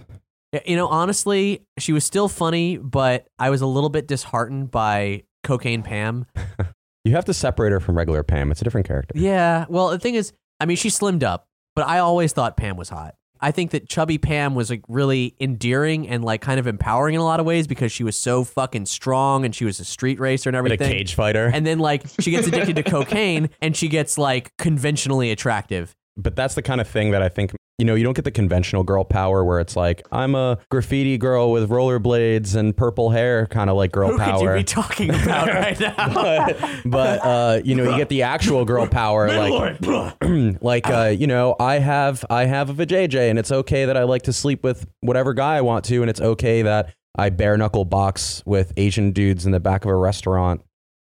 You 0.66 0.76
know, 0.76 0.86
honestly, 0.88 1.64
she 1.78 1.92
was 1.92 2.04
still 2.04 2.28
funny, 2.28 2.76
but 2.76 3.26
I 3.38 3.50
was 3.50 3.60
a 3.62 3.66
little 3.66 3.88
bit 3.90 4.06
disheartened 4.06 4.70
by 4.70 5.22
Cocaine 5.44 5.82
Pam. 5.82 6.26
You 7.04 7.16
have 7.16 7.24
to 7.24 7.34
separate 7.34 7.72
her 7.72 7.80
from 7.80 7.96
regular 7.96 8.22
Pam. 8.22 8.52
It's 8.52 8.60
a 8.60 8.64
different 8.64 8.86
character. 8.86 9.18
Yeah. 9.18 9.64
Well, 9.68 9.88
the 9.88 9.98
thing 9.98 10.14
is, 10.14 10.32
I 10.60 10.66
mean, 10.66 10.76
she 10.76 10.88
slimmed 10.88 11.24
up, 11.24 11.48
but 11.74 11.84
I 11.88 11.98
always 11.98 12.32
thought 12.32 12.56
Pam 12.56 12.76
was 12.76 12.90
hot. 12.90 13.16
I 13.40 13.50
think 13.50 13.72
that 13.72 13.88
chubby 13.88 14.18
Pam 14.18 14.54
was 14.54 14.70
like 14.70 14.82
really 14.88 15.34
endearing 15.40 16.08
and 16.08 16.24
like 16.24 16.42
kind 16.42 16.60
of 16.60 16.68
empowering 16.68 17.16
in 17.16 17.20
a 17.20 17.24
lot 17.24 17.40
of 17.40 17.46
ways 17.46 17.66
because 17.66 17.90
she 17.90 18.04
was 18.04 18.16
so 18.16 18.44
fucking 18.44 18.86
strong 18.86 19.44
and 19.44 19.52
she 19.52 19.64
was 19.64 19.80
a 19.80 19.84
street 19.84 20.20
racer 20.20 20.48
and 20.48 20.62
But 20.62 20.70
a 20.70 20.76
cage 20.76 21.16
fighter. 21.16 21.50
And 21.52 21.66
then 21.66 21.80
like 21.80 22.04
she 22.20 22.30
gets 22.30 22.46
addicted 22.46 22.76
to 22.76 22.82
cocaine 22.88 23.50
and 23.60 23.76
she 23.76 23.88
gets 23.88 24.16
like 24.16 24.52
conventionally 24.58 25.32
attractive. 25.32 25.96
but 26.16 26.36
that's 26.36 26.54
the 26.54 26.62
kind 26.62 26.80
of 26.80 26.86
thing 26.86 27.10
that 27.10 27.20
I 27.22 27.28
think 27.28 27.52
you 27.82 27.86
know, 27.86 27.96
you 27.96 28.04
don't 28.04 28.14
get 28.14 28.24
the 28.24 28.30
conventional 28.30 28.84
girl 28.84 29.02
power 29.02 29.44
where 29.44 29.58
it's 29.58 29.74
like 29.74 30.06
I'm 30.12 30.36
a 30.36 30.56
graffiti 30.70 31.18
girl 31.18 31.50
with 31.50 31.68
rollerblades 31.68 32.54
and 32.54 32.76
purple 32.76 33.10
hair, 33.10 33.48
kind 33.48 33.68
of 33.68 33.74
like 33.74 33.90
girl 33.90 34.12
Who 34.12 34.18
could 34.18 34.26
you 34.28 34.32
power. 34.34 34.56
be 34.56 34.62
talking 34.62 35.10
about 35.22 35.48
right 35.48 35.80
now? 35.80 35.94
but 36.14 36.60
but 36.84 37.18
uh, 37.24 37.60
you 37.64 37.74
know, 37.74 37.90
you 37.90 37.96
get 37.96 38.08
the 38.08 38.22
actual 38.22 38.64
girl 38.64 38.86
power, 38.86 39.26
like 39.26 39.80
like 40.62 40.88
uh, 40.88 41.06
you 41.06 41.26
know, 41.26 41.56
I 41.58 41.80
have 41.80 42.24
I 42.30 42.44
have 42.44 42.70
a 42.70 42.74
vajayjay, 42.86 43.28
and 43.28 43.36
it's 43.36 43.50
okay 43.50 43.84
that 43.84 43.96
I 43.96 44.04
like 44.04 44.22
to 44.22 44.32
sleep 44.32 44.62
with 44.62 44.86
whatever 45.00 45.34
guy 45.34 45.56
I 45.56 45.62
want 45.62 45.84
to, 45.86 46.02
and 46.02 46.08
it's 46.08 46.20
okay 46.20 46.62
that 46.62 46.94
I 47.18 47.30
bare 47.30 47.56
knuckle 47.56 47.84
box 47.84 48.44
with 48.46 48.72
Asian 48.76 49.10
dudes 49.10 49.44
in 49.44 49.50
the 49.50 49.58
back 49.58 49.84
of 49.84 49.90
a 49.90 49.96
restaurant. 49.96 50.60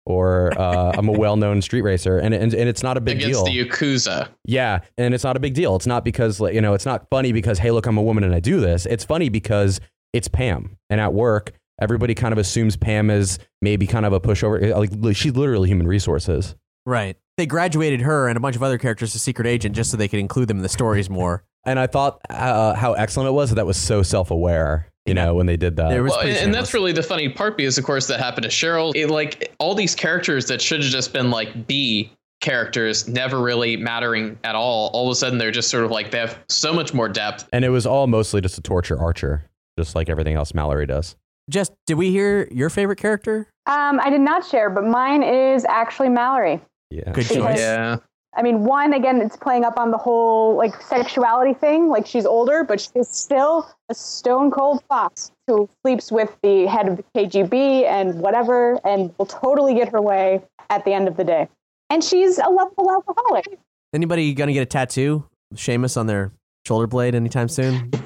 Or 0.04 0.52
uh, 0.58 0.92
I'm 0.96 1.08
a 1.08 1.12
well-known 1.12 1.62
street 1.62 1.82
racer, 1.82 2.18
and, 2.18 2.34
and 2.34 2.52
and 2.52 2.68
it's 2.68 2.82
not 2.82 2.96
a 2.96 3.00
big 3.00 3.20
deal. 3.20 3.44
against 3.44 3.44
the 3.44 3.64
Yakuza. 3.64 4.28
Yeah, 4.44 4.80
and 4.98 5.14
it's 5.14 5.22
not 5.22 5.36
a 5.36 5.40
big 5.40 5.54
deal. 5.54 5.76
It's 5.76 5.86
not 5.86 6.04
because 6.04 6.40
you 6.40 6.60
know, 6.60 6.74
it's 6.74 6.86
not 6.86 7.06
funny 7.08 7.30
because 7.32 7.60
hey, 7.60 7.70
look, 7.70 7.86
I'm 7.86 7.96
a 7.96 8.02
woman 8.02 8.24
and 8.24 8.34
I 8.34 8.40
do 8.40 8.58
this. 8.60 8.84
It's 8.86 9.04
funny 9.04 9.28
because 9.28 9.80
it's 10.12 10.26
Pam, 10.26 10.76
and 10.90 11.00
at 11.00 11.12
work, 11.14 11.52
everybody 11.80 12.14
kind 12.14 12.32
of 12.32 12.38
assumes 12.38 12.76
Pam 12.76 13.10
is 13.10 13.38
maybe 13.60 13.86
kind 13.86 14.04
of 14.04 14.12
a 14.12 14.20
pushover. 14.20 14.74
Like 14.74 15.16
she's 15.16 15.34
literally 15.34 15.68
human 15.68 15.86
resources. 15.86 16.56
right. 16.84 17.16
They 17.38 17.46
graduated 17.46 18.02
her 18.02 18.28
and 18.28 18.36
a 18.36 18.40
bunch 18.40 18.56
of 18.56 18.62
other 18.62 18.76
characters 18.76 19.12
to 19.12 19.18
secret 19.18 19.46
agent 19.46 19.74
just 19.74 19.90
so 19.90 19.96
they 19.96 20.06
could 20.06 20.18
include 20.18 20.48
them 20.48 20.58
in 20.58 20.62
the 20.62 20.68
stories 20.68 21.08
more. 21.08 21.44
And 21.64 21.78
I 21.78 21.86
thought 21.86 22.20
uh, 22.28 22.74
how 22.74 22.92
excellent 22.92 23.28
it 23.30 23.32
was 23.32 23.48
that 23.48 23.54
that 23.54 23.64
was 23.64 23.78
so 23.78 24.02
self-aware. 24.02 24.91
You 25.06 25.14
know, 25.14 25.34
when 25.34 25.46
they 25.46 25.56
did 25.56 25.76
that. 25.76 25.92
It 25.92 26.00
was 26.00 26.12
Well, 26.12 26.20
and, 26.20 26.36
and 26.36 26.54
that's 26.54 26.72
really 26.74 26.92
the 26.92 27.02
funny 27.02 27.28
part 27.28 27.56
because, 27.56 27.76
of 27.76 27.84
course, 27.84 28.06
that 28.06 28.20
happened 28.20 28.44
to 28.44 28.48
Cheryl. 28.48 28.92
It, 28.94 29.08
like 29.08 29.52
all 29.58 29.74
these 29.74 29.94
characters 29.96 30.46
that 30.46 30.60
should 30.62 30.80
have 30.82 30.92
just 30.92 31.12
been 31.12 31.30
like 31.30 31.66
B 31.66 32.12
characters, 32.40 33.08
never 33.08 33.40
really 33.42 33.76
mattering 33.76 34.38
at 34.44 34.54
all. 34.54 34.90
All 34.92 35.08
of 35.08 35.12
a 35.12 35.14
sudden, 35.16 35.38
they're 35.38 35.50
just 35.50 35.70
sort 35.70 35.84
of 35.84 35.90
like 35.90 36.10
they 36.12 36.18
have 36.18 36.38
so 36.48 36.72
much 36.72 36.94
more 36.94 37.08
depth. 37.08 37.48
and 37.52 37.64
it 37.64 37.70
was 37.70 37.86
all 37.86 38.06
mostly 38.06 38.40
just 38.40 38.54
to 38.56 38.60
torture 38.60 38.98
Archer, 38.98 39.44
just 39.78 39.94
like 39.94 40.08
everything 40.08 40.36
else 40.36 40.54
Mallory 40.54 40.86
does. 40.86 41.16
Just, 41.50 41.72
did 41.86 41.94
we 41.94 42.10
hear 42.10 42.48
your 42.52 42.70
favorite 42.70 42.98
character? 42.98 43.48
Um, 43.66 43.98
I 44.00 44.10
did 44.10 44.20
not 44.20 44.46
share, 44.46 44.70
but 44.70 44.84
mine 44.84 45.24
is 45.24 45.64
actually 45.64 46.08
Mallory. 46.08 46.60
Yeah. 46.90 47.10
Good 47.12 47.26
choice. 47.26 47.58
Yeah. 47.58 47.96
I 48.34 48.42
mean, 48.42 48.64
one 48.64 48.94
again, 48.94 49.20
it's 49.20 49.36
playing 49.36 49.64
up 49.64 49.78
on 49.78 49.90
the 49.90 49.98
whole 49.98 50.56
like 50.56 50.80
sexuality 50.80 51.52
thing. 51.54 51.88
Like 51.88 52.06
she's 52.06 52.24
older, 52.24 52.64
but 52.64 52.80
she's 52.80 53.08
still 53.08 53.68
a 53.90 53.94
stone 53.94 54.50
cold 54.50 54.82
fox 54.88 55.32
who 55.46 55.68
sleeps 55.82 56.10
with 56.10 56.34
the 56.42 56.66
head 56.66 56.88
of 56.88 56.96
the 56.96 57.04
KGB 57.14 57.84
and 57.84 58.20
whatever, 58.20 58.80
and 58.86 59.12
will 59.18 59.26
totally 59.26 59.74
get 59.74 59.90
her 59.90 60.00
way 60.00 60.40
at 60.70 60.84
the 60.84 60.92
end 60.92 61.08
of 61.08 61.16
the 61.16 61.24
day. 61.24 61.48
And 61.90 62.02
she's 62.02 62.38
a 62.38 62.48
lovable 62.48 62.90
alcoholic. 62.90 63.44
Anybody 63.92 64.32
gonna 64.32 64.54
get 64.54 64.62
a 64.62 64.66
tattoo? 64.66 65.24
Seamus 65.54 65.98
on 65.98 66.06
their 66.06 66.32
shoulder 66.66 66.86
blade 66.86 67.14
anytime 67.14 67.48
soon? 67.48 67.90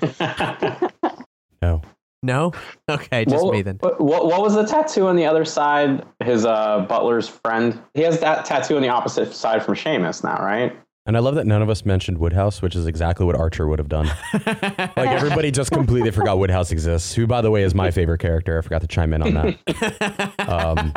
No. 1.62 1.80
No? 2.26 2.52
Okay, 2.88 3.24
just 3.24 3.44
what, 3.44 3.52
me 3.52 3.62
then. 3.62 3.78
What, 3.80 4.00
what 4.00 4.26
what 4.26 4.42
was 4.42 4.54
the 4.54 4.64
tattoo 4.64 5.08
on 5.08 5.16
the 5.16 5.24
other 5.24 5.44
side? 5.44 6.04
His 6.22 6.46
uh, 6.46 6.86
butler's 6.88 7.28
friend. 7.28 7.82
He 7.94 8.02
has 8.02 8.20
that 8.20 8.44
tattoo 8.44 8.76
on 8.76 8.82
the 8.82 8.88
opposite 8.88 9.34
side 9.34 9.64
from 9.64 9.74
Seamus 9.74 10.22
now, 10.22 10.36
right? 10.40 10.76
And 11.06 11.16
I 11.16 11.20
love 11.20 11.36
that 11.36 11.46
none 11.46 11.62
of 11.62 11.70
us 11.70 11.84
mentioned 11.84 12.18
Woodhouse, 12.18 12.60
which 12.60 12.74
is 12.74 12.86
exactly 12.86 13.24
what 13.24 13.36
Archer 13.36 13.68
would 13.68 13.78
have 13.78 13.88
done. 13.88 14.06
like 14.34 14.96
everybody 14.96 15.52
just 15.52 15.70
completely 15.70 16.10
forgot 16.10 16.38
Woodhouse 16.38 16.72
exists, 16.72 17.14
who, 17.14 17.28
by 17.28 17.42
the 17.42 17.50
way, 17.50 17.62
is 17.62 17.74
my 17.76 17.92
favorite 17.92 18.18
character. 18.18 18.58
I 18.58 18.60
forgot 18.60 18.80
to 18.80 18.88
chime 18.88 19.14
in 19.14 19.22
on 19.22 19.34
that. 19.34 20.34
um, 20.48 20.92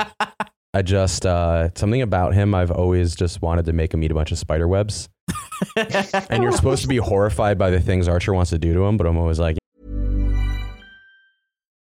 I 0.74 0.82
just 0.82 1.28
uh, 1.28 1.70
something 1.76 2.02
about 2.02 2.34
him. 2.34 2.56
I've 2.56 2.72
always 2.72 3.16
just 3.16 3.44
wanted 3.44 3.66
to 3.66 3.74
make 3.74 3.94
him 3.94 4.04
eat 4.04 4.10
a 4.10 4.16
bunch 4.16 4.32
of 4.32 4.40
spider 4.40 4.68
webs. 4.68 5.10
and 5.76 6.42
you're 6.42 6.54
supposed 6.54 6.82
to 6.82 6.88
be 6.88 6.98
horrified 6.98 7.60
by 7.60 7.70
the 7.70 7.80
things 7.80 8.08
Archer 8.08 8.34
wants 8.34 8.50
to 8.50 8.58
do 8.58 8.74
to 8.74 8.86
him, 8.86 8.98
but 8.98 9.06
I'm 9.06 9.18
always 9.18 9.40
like, 9.40 9.59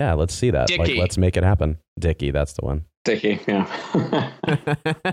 Yeah, 0.00 0.14
let's 0.14 0.34
see 0.34 0.50
that. 0.50 0.70
Like, 0.76 0.96
let's 0.96 1.18
make 1.18 1.36
it 1.36 1.44
happen. 1.44 1.78
Dickie, 1.98 2.30
that's 2.30 2.52
the 2.54 2.64
one. 2.64 2.84
Dickie, 3.04 3.40
yeah. 3.46 4.30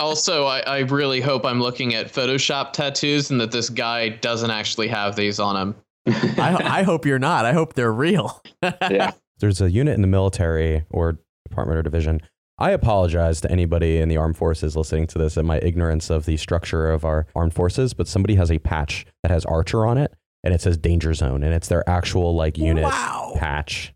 Also, 0.00 0.46
I, 0.46 0.60
I 0.60 0.78
really 0.80 1.20
hope 1.20 1.44
I'm 1.44 1.60
looking 1.60 1.94
at 1.94 2.06
Photoshop 2.06 2.72
tattoos 2.72 3.30
and 3.30 3.40
that 3.40 3.50
this 3.50 3.68
guy 3.68 4.10
doesn't 4.10 4.50
actually 4.50 4.88
have 4.88 5.16
these 5.16 5.40
on 5.40 5.56
him. 5.56 5.74
I, 6.38 6.78
I 6.78 6.82
hope 6.84 7.04
you're 7.04 7.18
not. 7.18 7.44
I 7.44 7.52
hope 7.52 7.74
they're 7.74 7.92
real. 7.92 8.40
yeah. 8.62 9.10
There's 9.40 9.60
a 9.60 9.70
unit 9.70 9.94
in 9.94 10.02
the 10.02 10.08
military 10.08 10.84
or 10.90 11.18
department 11.48 11.78
or 11.78 11.82
division. 11.82 12.20
I 12.58 12.70
apologize 12.70 13.40
to 13.42 13.50
anybody 13.50 13.98
in 13.98 14.08
the 14.08 14.16
armed 14.16 14.36
forces 14.36 14.76
listening 14.76 15.06
to 15.08 15.18
this 15.18 15.36
and 15.36 15.46
my 15.46 15.58
ignorance 15.58 16.10
of 16.10 16.24
the 16.26 16.36
structure 16.36 16.90
of 16.90 17.04
our 17.04 17.26
armed 17.34 17.54
forces, 17.54 17.92
but 17.94 18.08
somebody 18.08 18.36
has 18.36 18.50
a 18.50 18.58
patch 18.58 19.04
that 19.22 19.30
has 19.30 19.44
Archer 19.44 19.84
on 19.86 19.98
it 19.98 20.14
and 20.44 20.54
it 20.54 20.60
says 20.60 20.76
danger 20.76 21.12
zone 21.14 21.42
and 21.42 21.52
it's 21.54 21.68
their 21.68 21.88
actual 21.88 22.34
like 22.34 22.56
unit 22.56 22.84
Wow. 22.84 23.34
patch. 23.36 23.92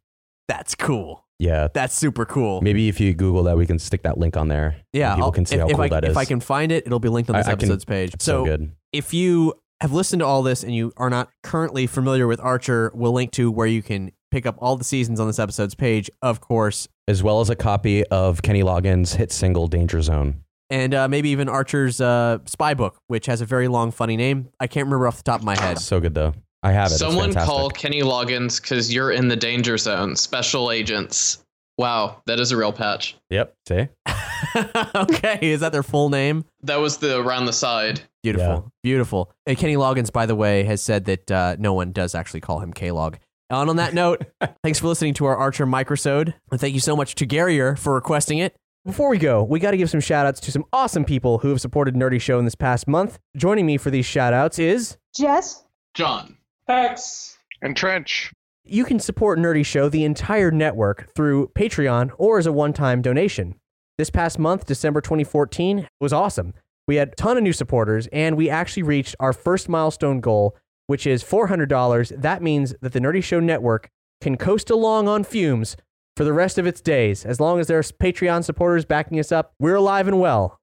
That's 0.53 0.75
cool. 0.75 1.25
Yeah. 1.39 1.69
That's 1.73 1.95
super 1.95 2.25
cool. 2.27 2.61
Maybe 2.61 2.89
if 2.89 3.01
you 3.01 3.15
Google 3.15 3.43
that, 3.45 3.57
we 3.57 3.67
can 3.67 3.79
stick 3.79 4.03
that 4.03 4.19
link 4.19 4.37
on 4.37 4.49
there. 4.49 4.77
yeah, 4.93 5.15
people 5.15 5.25
I'll- 5.25 5.33
can 5.33 5.47
see 5.47 5.57
if, 5.57 5.61
how 5.63 5.67
if 5.69 5.75
cool 5.77 5.85
I, 5.85 5.89
that 5.89 6.05
is. 6.05 6.11
If 6.11 6.17
I 6.17 6.25
can 6.25 6.41
find 6.41 6.71
it, 6.71 6.87
it'll 6.87 7.01
be 7.01 7.09
linked 7.09 7.31
on 7.31 7.37
I- 7.37 7.41
this 7.41 7.47
I 7.49 7.51
can- 7.53 7.59
episode's 7.61 7.85
page. 7.85 8.15
It's 8.15 8.25
so, 8.25 8.45
good. 8.45 8.71
if 8.93 9.13
you 9.15 9.55
have 9.81 9.93
listened 9.93 10.21
to 10.21 10.27
all 10.27 10.43
this 10.43 10.63
and 10.63 10.75
you 10.75 10.93
are 10.97 11.11
not 11.11 11.31
currently 11.43 11.87
familiar 11.87 12.27
with 12.27 12.39
Archer, 12.41 12.93
we'll 12.95 13.13
link 13.13 13.33
to 13.33 13.51
where 13.51 13.67
you 13.67 13.83
can 13.83 14.13
pick 14.31 14.47
up 14.47 14.57
all 14.59 14.77
the 14.77 14.85
seasons 14.85 15.19
on 15.19 15.27
this 15.27 15.39
episode's 15.39 15.75
page, 15.75 16.09
of 16.23 16.41
course, 16.41 16.87
As 17.09 17.23
well 17.23 17.41
as 17.41 17.51
a 17.51 17.57
copy 17.57 18.05
of 18.07 18.43
Kenny 18.43 18.63
Loggins' 18.63 19.17
hit 19.17 19.33
single 19.33 19.67
Danger 19.67 20.01
Zone. 20.03 20.45
and 20.71 20.95
uh, 20.95 21.09
maybe 21.09 21.31
even 21.31 21.49
Archer's 21.49 22.01
uh, 22.01 22.39
spy 22.47 22.75
book, 22.75 22.99
which 23.09 23.27
has 23.27 23.41
a 23.41 23.47
very 23.47 23.67
long, 23.69 23.91
funny 23.91 24.17
name. 24.17 24.49
I 24.61 24.69
can't 24.69 24.87
remember 24.87 25.09
off 25.09 25.17
the 25.17 25.23
top 25.25 25.41
of 25.41 25.45
my 25.45 25.59
head. 25.59 25.79
So 25.81 25.99
good 25.99 26.15
though. 26.15 26.35
I 26.63 26.73
have 26.73 26.93
it. 26.93 26.99
Someone 26.99 27.35
call 27.35 27.71
Kenny 27.71 28.03
Loggins 28.03 28.61
because 28.61 28.93
you're 28.93 29.11
in 29.11 29.29
the 29.29 29.37
danger 29.37 29.77
zone. 29.79 30.17
Special 30.17 30.71
agents. 30.71 31.45
Wow, 31.79 32.23
that 32.27 32.39
is 32.39 32.53
a 32.53 32.57
real 32.57 32.73
patch. 32.73 33.17
Yep. 33.31 33.55
See? 33.67 33.89
okay, 34.95 35.39
is 35.41 35.61
that 35.61 35.73
their 35.73 35.83
full 35.83 36.11
name? 36.11 36.45
That 36.63 36.77
was 36.77 36.99
the 36.99 37.19
around 37.19 37.47
the 37.47 37.53
side. 37.53 38.03
Beautiful, 38.23 38.73
beautiful. 38.83 39.33
And 39.47 39.59
Kenny 39.59 39.75
Loggins, 39.75 40.13
by 40.13 40.27
the 40.27 40.37
way, 40.37 40.63
has 40.65 40.81
said 40.81 41.07
that 41.07 41.31
uh, 41.31 41.57
no 41.59 41.73
one 41.73 41.93
does 41.93 42.15
actually 42.15 42.41
call 42.41 42.61
him 42.61 42.73
K-Log. 42.73 43.19
And 43.51 43.69
on 43.69 43.77
that 43.77 43.95
note, 43.95 44.25
thanks 44.63 44.79
for 44.79 44.87
listening 44.87 45.15
to 45.15 45.25
our 45.25 45.37
Archer 45.37 45.67
microsode. 45.67 46.35
And 46.51 46.61
thank 46.61 46.75
you 46.75 46.81
so 46.81 46.95
much 46.95 47.15
to 47.17 47.27
Garrier 47.27 47.75
for 47.75 47.95
requesting 47.95 48.39
it. 48.39 48.55
Before 48.85 49.09
we 49.09 49.19
go, 49.19 49.43
we 49.43 49.61
got 49.61 49.73
to 49.73 49.77
give 49.77 49.91
some 49.91 50.01
shout 50.01 50.27
outs 50.27 50.41
to 50.41 50.53
some 50.53 50.65
awesome 50.73 51.05
people 51.05 51.39
who 51.39 51.51
have 51.51 51.61
supported 51.61 51.95
Nerdy 51.95 52.21
Show 52.21 52.39
in 52.39 52.45
this 52.45 52.55
past 52.55 52.89
month. 52.89 53.19
Joining 53.37 53.65
me 53.65 53.77
for 53.77 53.91
these 53.91 54.07
shout 54.07 54.33
outs 54.33 54.59
is 54.59 54.99
Jess, 55.17 55.65
John. 55.95 56.37
Hex. 56.69 57.37
And 57.61 57.77
Trench. 57.77 58.33
you 58.65 58.85
can 58.85 58.99
support 58.99 59.39
Nerdy 59.39 59.65
Show, 59.65 59.89
the 59.89 60.05
entire 60.05 60.51
network, 60.51 61.13
through 61.15 61.49
Patreon 61.57 62.11
or 62.19 62.39
as 62.39 62.47
a 62.47 62.53
one 62.53 62.73
time 62.73 63.03
donation. 63.03 63.55
This 63.99 64.11
past 64.11 64.39
month, 64.39 64.67
December 64.67 65.01
2014, 65.01 65.87
was 66.01 66.13
awesome. 66.13 66.55
We 66.89 66.97
had 66.97 67.09
a 67.09 67.15
ton 67.15 67.37
of 67.37 67.43
new 67.43 67.53
supporters, 67.53 68.09
and 68.09 68.37
we 68.37 68.51
actually 68.51 68.83
reached 68.83 69.15
our 69.21 69.33
first 69.33 69.69
milestone 69.69 70.21
goal, 70.21 70.57
which 70.87 71.07
is 71.07 71.23
$400. 71.23 72.21
That 72.21 72.43
means 72.43 72.75
that 72.81 72.93
the 72.93 73.01
Nerdy 73.01 73.23
Show 73.23 73.39
network 73.39 73.89
can 74.21 74.37
coast 74.37 74.71
along 74.71 75.09
on 75.09 75.23
fumes 75.25 75.77
for 76.17 76.25
the 76.25 76.33
rest 76.33 76.59
of 76.59 76.67
its 76.67 76.81
days. 76.81 77.25
As 77.25 77.39
long 77.39 77.61
as 77.61 77.67
there's 77.69 77.93
Patreon 77.93 78.45
supporters 78.45 78.85
backing 78.85 79.21
us 79.21 79.31
up, 79.31 79.53
we're 79.61 79.77
alive 79.77 80.09
and 80.09 80.21
well. 80.21 80.59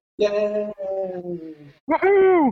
Woohoo! 1.89 2.51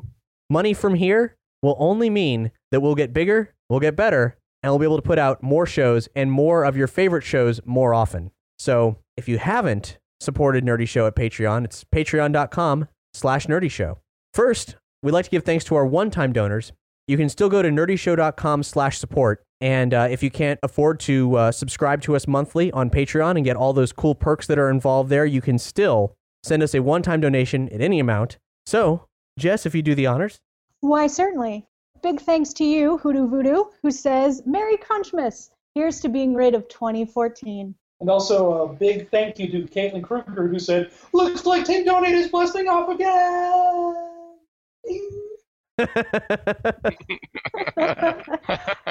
Money 0.49 0.73
from 0.73 0.95
here 0.95 1.36
will 1.61 1.75
only 1.79 2.09
mean 2.09 2.51
that 2.71 2.81
we'll 2.81 2.95
get 2.95 3.13
bigger, 3.13 3.53
we'll 3.69 3.79
get 3.79 3.95
better, 3.95 4.37
and 4.61 4.71
we'll 4.71 4.79
be 4.79 4.85
able 4.85 4.97
to 4.97 5.01
put 5.01 5.19
out 5.19 5.43
more 5.43 5.65
shows 5.65 6.09
and 6.15 6.31
more 6.31 6.63
of 6.63 6.75
your 6.75 6.87
favorite 6.87 7.23
shows 7.23 7.59
more 7.65 7.93
often. 7.93 8.31
So 8.59 8.97
if 9.15 9.27
you 9.27 9.37
haven't 9.37 9.97
supported 10.19 10.65
Nerdy 10.65 10.87
Show 10.87 11.07
at 11.07 11.15
Patreon, 11.15 11.65
it's 11.65 11.83
patreon.com 11.83 12.87
slash 13.13 13.47
nerdy 13.47 13.69
show. 13.69 13.99
First, 14.33 14.75
we'd 15.01 15.11
like 15.11 15.25
to 15.25 15.31
give 15.31 15.43
thanks 15.43 15.65
to 15.65 15.75
our 15.75 15.85
one-time 15.85 16.33
donors. 16.33 16.71
You 17.07 17.17
can 17.17 17.29
still 17.29 17.49
go 17.49 17.61
to 17.61 17.69
nerdyshow.com 17.69 18.63
slash 18.63 18.97
support. 18.97 19.43
And 19.59 19.93
uh, 19.93 20.07
if 20.11 20.21
you 20.21 20.29
can't 20.29 20.59
afford 20.61 20.99
to 21.01 21.35
uh, 21.35 21.51
subscribe 21.51 22.01
to 22.03 22.15
us 22.15 22.27
monthly 22.27 22.71
on 22.71 22.89
Patreon 22.89 23.37
and 23.37 23.45
get 23.45 23.55
all 23.55 23.73
those 23.73 23.91
cool 23.91 24.13
perks 24.13 24.45
that 24.47 24.59
are 24.59 24.69
involved 24.69 25.09
there, 25.09 25.25
you 25.25 25.41
can 25.41 25.57
still 25.57 26.15
send 26.43 26.61
us 26.61 26.75
a 26.75 26.81
one-time 26.81 27.21
donation 27.21 27.69
at 27.69 27.81
any 27.81 27.99
amount. 27.99 28.37
So, 28.65 29.05
Jess, 29.39 29.65
if 29.65 29.73
you 29.73 29.81
do 29.81 29.95
the 29.95 30.05
honors. 30.05 30.39
Why, 30.81 31.07
certainly. 31.07 31.65
Big 32.03 32.21
thanks 32.21 32.53
to 32.53 32.63
you, 32.63 32.97
Hoodoo 32.99 33.27
Voodoo, 33.27 33.65
who 33.81 33.91
says, 33.91 34.43
Merry 34.45 34.77
Crunchmas! 34.77 35.49
Here's 35.73 35.99
to 36.01 36.09
being 36.09 36.33
rid 36.33 36.55
of 36.55 36.67
2014. 36.67 37.75
And 37.99 38.09
also 38.09 38.63
a 38.63 38.73
big 38.73 39.09
thank 39.09 39.39
you 39.39 39.47
to 39.51 39.63
Caitlin 39.63 40.03
Kruger, 40.03 40.47
who 40.47 40.59
said, 40.59 40.91
"Looks 41.13 41.45
like 41.45 41.65
Team 41.65 41.83
Donate 41.83 42.13
is 42.13 42.29
blasting 42.29 42.67
off 42.67 42.89
again." 42.89 43.95
A, 45.77 45.85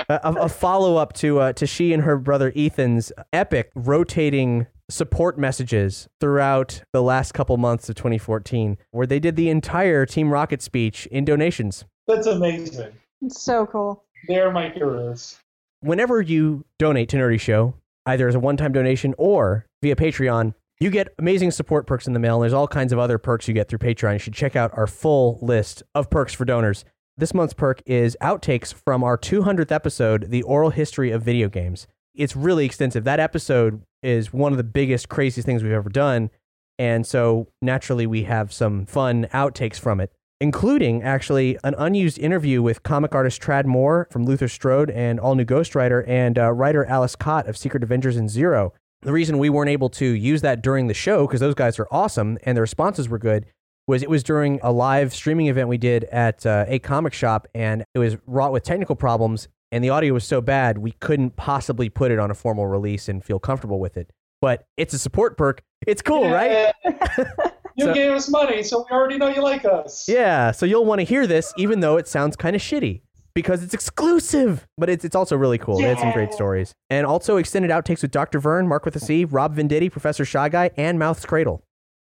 a 0.09 0.49
follow 0.49 0.97
up 0.97 1.13
to 1.15 1.41
uh, 1.41 1.53
to 1.55 1.67
she 1.67 1.93
and 1.93 2.03
her 2.03 2.17
brother 2.17 2.53
Ethan's 2.55 3.13
epic 3.33 3.71
rotating 3.75 4.67
support 4.89 5.39
messages 5.39 6.09
throughout 6.21 6.83
the 6.93 7.03
last 7.03 7.33
couple 7.33 7.57
months 7.57 7.89
of 7.89 7.97
2014, 7.97 8.79
where 8.93 9.07
they 9.07 9.19
did 9.19 9.37
the 9.37 9.49
entire 9.49 10.07
Team 10.07 10.31
Rocket 10.31 10.63
speech 10.63 11.07
in 11.07 11.25
donations. 11.25 11.85
That's 12.07 12.27
amazing. 12.27 12.93
It's 13.23 13.43
so 13.43 13.67
cool. 13.67 14.05
They're 14.29 14.53
my 14.53 14.69
heroes. 14.69 15.39
Whenever 15.81 16.21
you 16.21 16.65
donate 16.79 17.09
to 17.11 17.17
Nerdy 17.17 17.41
Show, 17.41 17.75
either 18.07 18.29
as 18.29 18.35
a 18.35 18.41
one 18.41 18.57
time 18.57 18.73
donation 18.73 19.15
or 19.19 19.67
via 19.83 19.97
Patreon, 19.97 20.55
you 20.79 20.91
get 20.91 21.09
amazing 21.19 21.51
support 21.51 21.87
perks 21.87 22.07
in 22.07 22.13
the 22.13 22.19
mail. 22.19 22.37
And 22.37 22.43
there's 22.43 22.53
all 22.53 22.69
kinds 22.69 22.93
of 22.93 22.99
other 22.99 23.19
perks 23.19 23.49
you 23.49 23.55
get 23.55 23.69
through 23.69 23.79
Patreon. 23.79 24.15
You 24.15 24.19
should 24.19 24.35
check 24.35 24.57
out 24.57 24.77
our 24.77 24.87
full 24.87 25.39
list 25.41 25.83
of 25.95 26.11
perks 26.11 26.33
for 26.35 26.45
donors. 26.45 26.85
This 27.17 27.33
month's 27.33 27.55
perk 27.55 27.83
is 27.87 28.17
outtakes 28.21 28.75
from 28.75 29.03
our 29.03 29.17
200th 29.17 29.73
episode, 29.73 30.31
The 30.31 30.43
Oral 30.43 30.71
History 30.71 31.11
of 31.11 31.23
Video 31.23 31.49
Games. 31.49 31.87
It's 32.15 32.37
really 32.37 32.67
extensive. 32.67 33.05
That 33.05 33.21
episode 33.21 33.83
is 34.03 34.33
one 34.33 34.53
of 34.53 34.59
the 34.59 34.65
biggest, 34.65 35.09
craziest 35.09 35.47
things 35.47 35.63
we've 35.63 35.73
ever 35.73 35.89
done. 35.89 36.31
And 36.79 37.07
so 37.07 37.49
naturally, 37.63 38.07
we 38.07 38.25
have 38.25 38.53
some 38.53 38.85
fun 38.85 39.29
outtakes 39.33 39.81
from 39.81 39.99
it, 39.99 40.13
including 40.43 41.03
actually 41.03 41.59
an 41.65 41.75
unused 41.79 42.19
interview 42.19 42.61
with 42.61 42.83
comic 42.83 43.15
artist 43.15 43.41
Tradd 43.41 43.65
Moore 43.65 44.09
from 44.11 44.27
Luther 44.27 44.49
Strode 44.49 44.91
and 44.91 45.19
All 45.19 45.35
New 45.35 45.47
Ghost 45.47 45.75
Rider 45.75 46.05
and 46.07 46.39
uh, 46.39 46.53
writer 46.53 46.87
Ales 46.87 47.17
Kot 47.17 47.49
of 47.49 47.57
Secret 47.57 47.83
Avengers 47.83 48.17
and 48.17 48.29
Zero. 48.29 48.75
The 49.07 49.13
reason 49.13 49.39
we 49.39 49.51
weren't 49.51 49.71
able 49.71 49.89
to 49.91 50.05
use 50.05 50.43
that 50.43 50.63
during 50.63 50.89
the 50.89 50.95
show, 50.95 51.29
because 51.29 51.39
those 51.39 51.55
guys 51.55 51.79
are 51.79 51.87
awesome 51.93 52.39
and 52.43 52.57
the 52.57 52.61
responses 52.61 53.09
were 53.09 53.21
good, 53.21 53.47
was 53.87 54.03
it 54.03 54.11
was 54.11 54.25
during 54.25 54.59
a 54.65 54.73
live 54.73 55.15
streaming 55.15 55.47
event 55.47 55.69
we 55.69 55.79
did 55.79 56.03
at 56.05 56.45
uh, 56.45 56.65
a 56.67 56.81
comic 56.81 57.13
shop 57.13 57.47
and 57.55 57.85
it 57.95 58.01
was 58.01 58.17
wrought 58.27 58.51
with 58.51 58.65
technical 58.65 58.97
problems 58.97 59.47
and 59.71 59.85
the 59.85 59.91
audio 59.91 60.13
was 60.13 60.25
so 60.25 60.41
bad 60.41 60.79
we 60.79 60.91
couldn't 60.91 61.37
possibly 61.37 61.89
put 61.89 62.11
it 62.11 62.19
on 62.19 62.33
a 62.33 62.35
formal 62.35 62.67
release 62.67 63.09
and 63.09 63.25
feel 63.25 63.39
comfortable 63.39 63.79
with 63.79 63.97
it. 63.97 64.11
But 64.41 64.65
it's 64.77 64.93
a 64.93 64.99
support 64.99 65.37
perk. 65.39 65.63
It's 65.87 66.03
cool, 66.03 66.29
right? 66.29 66.75
You 67.79 67.85
So- 67.85 67.95
gave 67.95 68.11
us 68.11 68.29
money, 68.29 68.63
so 68.65 68.87
we 68.91 68.97
already 68.97 69.19
know 69.19 69.29
you 69.29 69.41
like 69.43 69.65
us. 69.67 70.09
Yeah, 70.09 70.51
so 70.51 70.67
you'll 70.67 70.87
want 70.87 71.01
to 71.01 71.05
hear 71.05 71.27
this 71.29 71.53
even 71.57 71.79
though 71.79 71.97
it 71.99 72.09
sounds 72.09 72.35
kind 72.35 72.57
of 72.57 72.63
shitty 72.63 73.03
because 73.37 73.63
it's 73.63 73.75
exclusive, 73.75 74.67
but 74.79 74.89
it's, 74.89 75.05
it's 75.05 75.15
also 75.15 75.37
really 75.37 75.59
cool. 75.59 75.77
They 75.77 75.85
had 75.85 75.99
some 75.99 76.11
great 76.13 76.33
stories. 76.33 76.73
And 76.89 77.07
also 77.07 77.37
extended 77.37 77.71
outtakes 77.71 78.01
with 78.01 78.11
Dr. 78.11 78.39
Vern, 78.39 78.67
Mark 78.67 78.87
with 78.87 78.97
a 78.97 78.99
C, 78.99 79.27
Rob 79.27 79.55
Venditti, 79.55 79.93
Professor 79.93 80.25
Shy 80.25 80.49
Guy, 80.49 80.71
and 80.79 80.99
Mouth's 80.99 81.27
Cradle. 81.27 81.63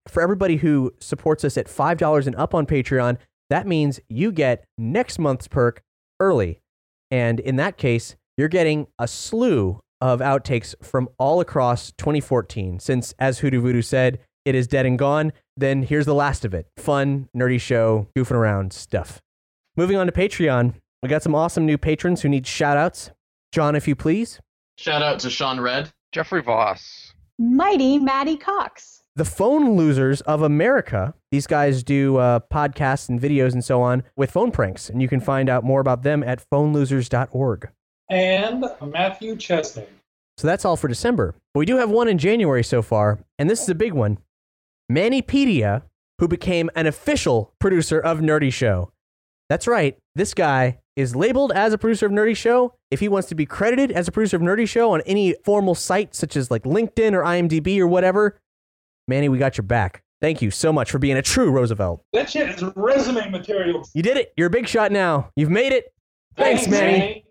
For 0.06 0.22
everybody 0.22 0.58
who 0.58 0.94
supports 1.00 1.46
us 1.46 1.58
at 1.58 1.68
$5 1.68 2.27
and 2.27 2.36
up 2.36 2.53
on 2.53 2.65
Patreon, 2.65 3.18
that 3.50 3.65
means 3.65 4.01
you 4.10 4.34
get 4.34 4.65
next 4.77 5.18
month's 5.18 5.48
perk 5.48 5.82
early. 6.20 6.60
And 7.10 7.39
in 7.39 7.56
that 7.56 7.77
case, 7.77 8.18
you're 8.38 8.50
getting 8.50 8.88
a 9.00 9.08
slew 9.08 9.80
of 10.01 10.20
outtakes 10.20 10.75
from 10.84 11.08
all 11.18 11.39
across 11.39 11.94
2014. 11.94 12.79
Since, 12.79 13.14
as 13.18 13.40
Hoodoo 13.40 13.62
Voodoo 13.62 13.81
said, 13.81 14.20
it 14.44 14.55
is 14.55 14.68
dead 14.68 14.86
and 14.86 15.00
gone, 15.00 15.31
then 15.55 15.83
here's 15.83 16.05
the 16.05 16.14
last 16.14 16.44
of 16.44 16.53
it 16.53 16.68
fun, 16.75 17.29
nerdy 17.33 17.62
show, 17.62 18.09
goofing 18.14 18.31
around 18.31 18.74
stuff. 18.74 19.22
Moving 19.77 19.96
on 19.96 20.05
to 20.05 20.12
Patreon, 20.12 20.75
we 21.03 21.09
got 21.09 21.22
some 21.22 21.35
awesome 21.35 21.66
new 21.66 21.77
patrons 21.77 22.22
who 22.22 22.29
need 22.29 22.48
shout 22.48 22.77
outs. 22.77 23.11
John, 23.51 23.75
if 23.75 23.89
you 23.89 23.96
please. 23.96 24.39
Shout 24.77 25.03
out 25.03 25.20
to 25.20 25.29
Sean 25.29 25.59
Red. 25.59 25.92
Jeffrey 26.13 26.42
Voss. 26.42 27.13
Mighty 27.37 28.00
Maddie 28.00 28.37
Cox. 28.37 29.03
The 29.16 29.25
Phone 29.25 29.75
Losers 29.75 30.22
of 30.22 30.42
America. 30.42 31.13
These 31.29 31.46
guys 31.46 31.83
do 31.83 32.18
uh, 32.18 32.39
podcasts 32.51 33.09
and 33.09 33.20
videos 33.20 33.51
and 33.51 33.63
so 33.63 33.81
on 33.81 34.03
with 34.16 34.31
phone 34.31 34.51
pranks, 34.51 34.89
and 34.89 35.01
you 35.01 35.09
can 35.09 35.20
find 35.20 35.50
out 35.50 35.66
more 35.66 35.81
about 35.81 36.03
them 36.03 36.24
at 36.24 36.44
phonelosers.org. 36.50 37.70
And 38.09 38.66
Matthew 38.81 39.35
Chesney. 39.35 39.85
So 40.37 40.48
that's 40.48 40.63
all 40.63 40.77
for 40.77 40.87
December. 40.87 41.35
But 41.53 41.59
we 41.59 41.66
do 41.66 41.77
have 41.77 41.89
one 41.89 42.07
in 42.07 42.18
January 42.18 42.63
so 42.63 42.81
far, 42.81 43.20
and 43.37 43.50
this 43.50 43.61
is 43.61 43.70
a 43.70 43.75
big 43.75 43.94
one. 43.94 44.20
Manipedia, 44.89 45.83
who 46.20 46.29
became 46.29 46.72
an 46.75 46.87
official 46.87 47.53
producer 47.59 48.00
of 48.00 48.20
Nerdy 48.20 48.53
Show. 48.53 48.92
That's 49.50 49.68
right, 49.68 49.98
this 50.16 50.33
guy 50.33 50.79
is 50.96 51.16
labeled 51.16 51.51
as 51.51 51.74
a 51.74 51.77
producer 51.77 52.06
of 52.06 52.12
Nerdy 52.12 52.36
Show. 52.36 52.75
If 52.92 53.00
he 53.00 53.08
wants 53.08 53.27
to 53.29 53.36
be 53.36 53.46
credited 53.46 53.92
as 53.92 54.08
a 54.08 54.12
producer 54.12 54.38
of 54.38 54.44
Nerdy 54.44 54.68
Show 54.68 54.92
on 54.92 55.01
any 55.01 55.36
formal 55.44 55.75
site, 55.75 56.16
such 56.16 56.36
as 56.36 56.51
like 56.51 56.64
LinkedIn 56.64 57.14
or 57.14 57.24
IMDb 57.24 57.79
or 57.79 57.88
whatever, 57.88 58.40
Manny, 59.08 59.29
we 59.29 59.38
got 59.38 59.58
your 59.58 59.64
back. 59.64 60.03
Thank 60.22 60.42
you 60.42 60.51
so 60.51 60.72
much 60.72 60.90
for 60.90 61.00
being 61.00 61.18
a 61.18 61.22
true 61.22 61.51
Roosevelt. 61.51 62.01
That 62.14 62.29
shit 62.29 62.50
is 62.50 62.64
resume 62.75 63.29
material. 63.29 63.88
You 63.94 64.03
did 64.03 64.16
it. 64.16 64.34
You're 64.38 64.48
a 64.48 64.51
big 64.51 64.68
shot 64.68 64.92
now. 64.92 65.29
You've 65.36 65.50
made 65.50 65.74
it. 65.74 65.94
Thanks, 66.38 66.68
Manny. 66.68 67.25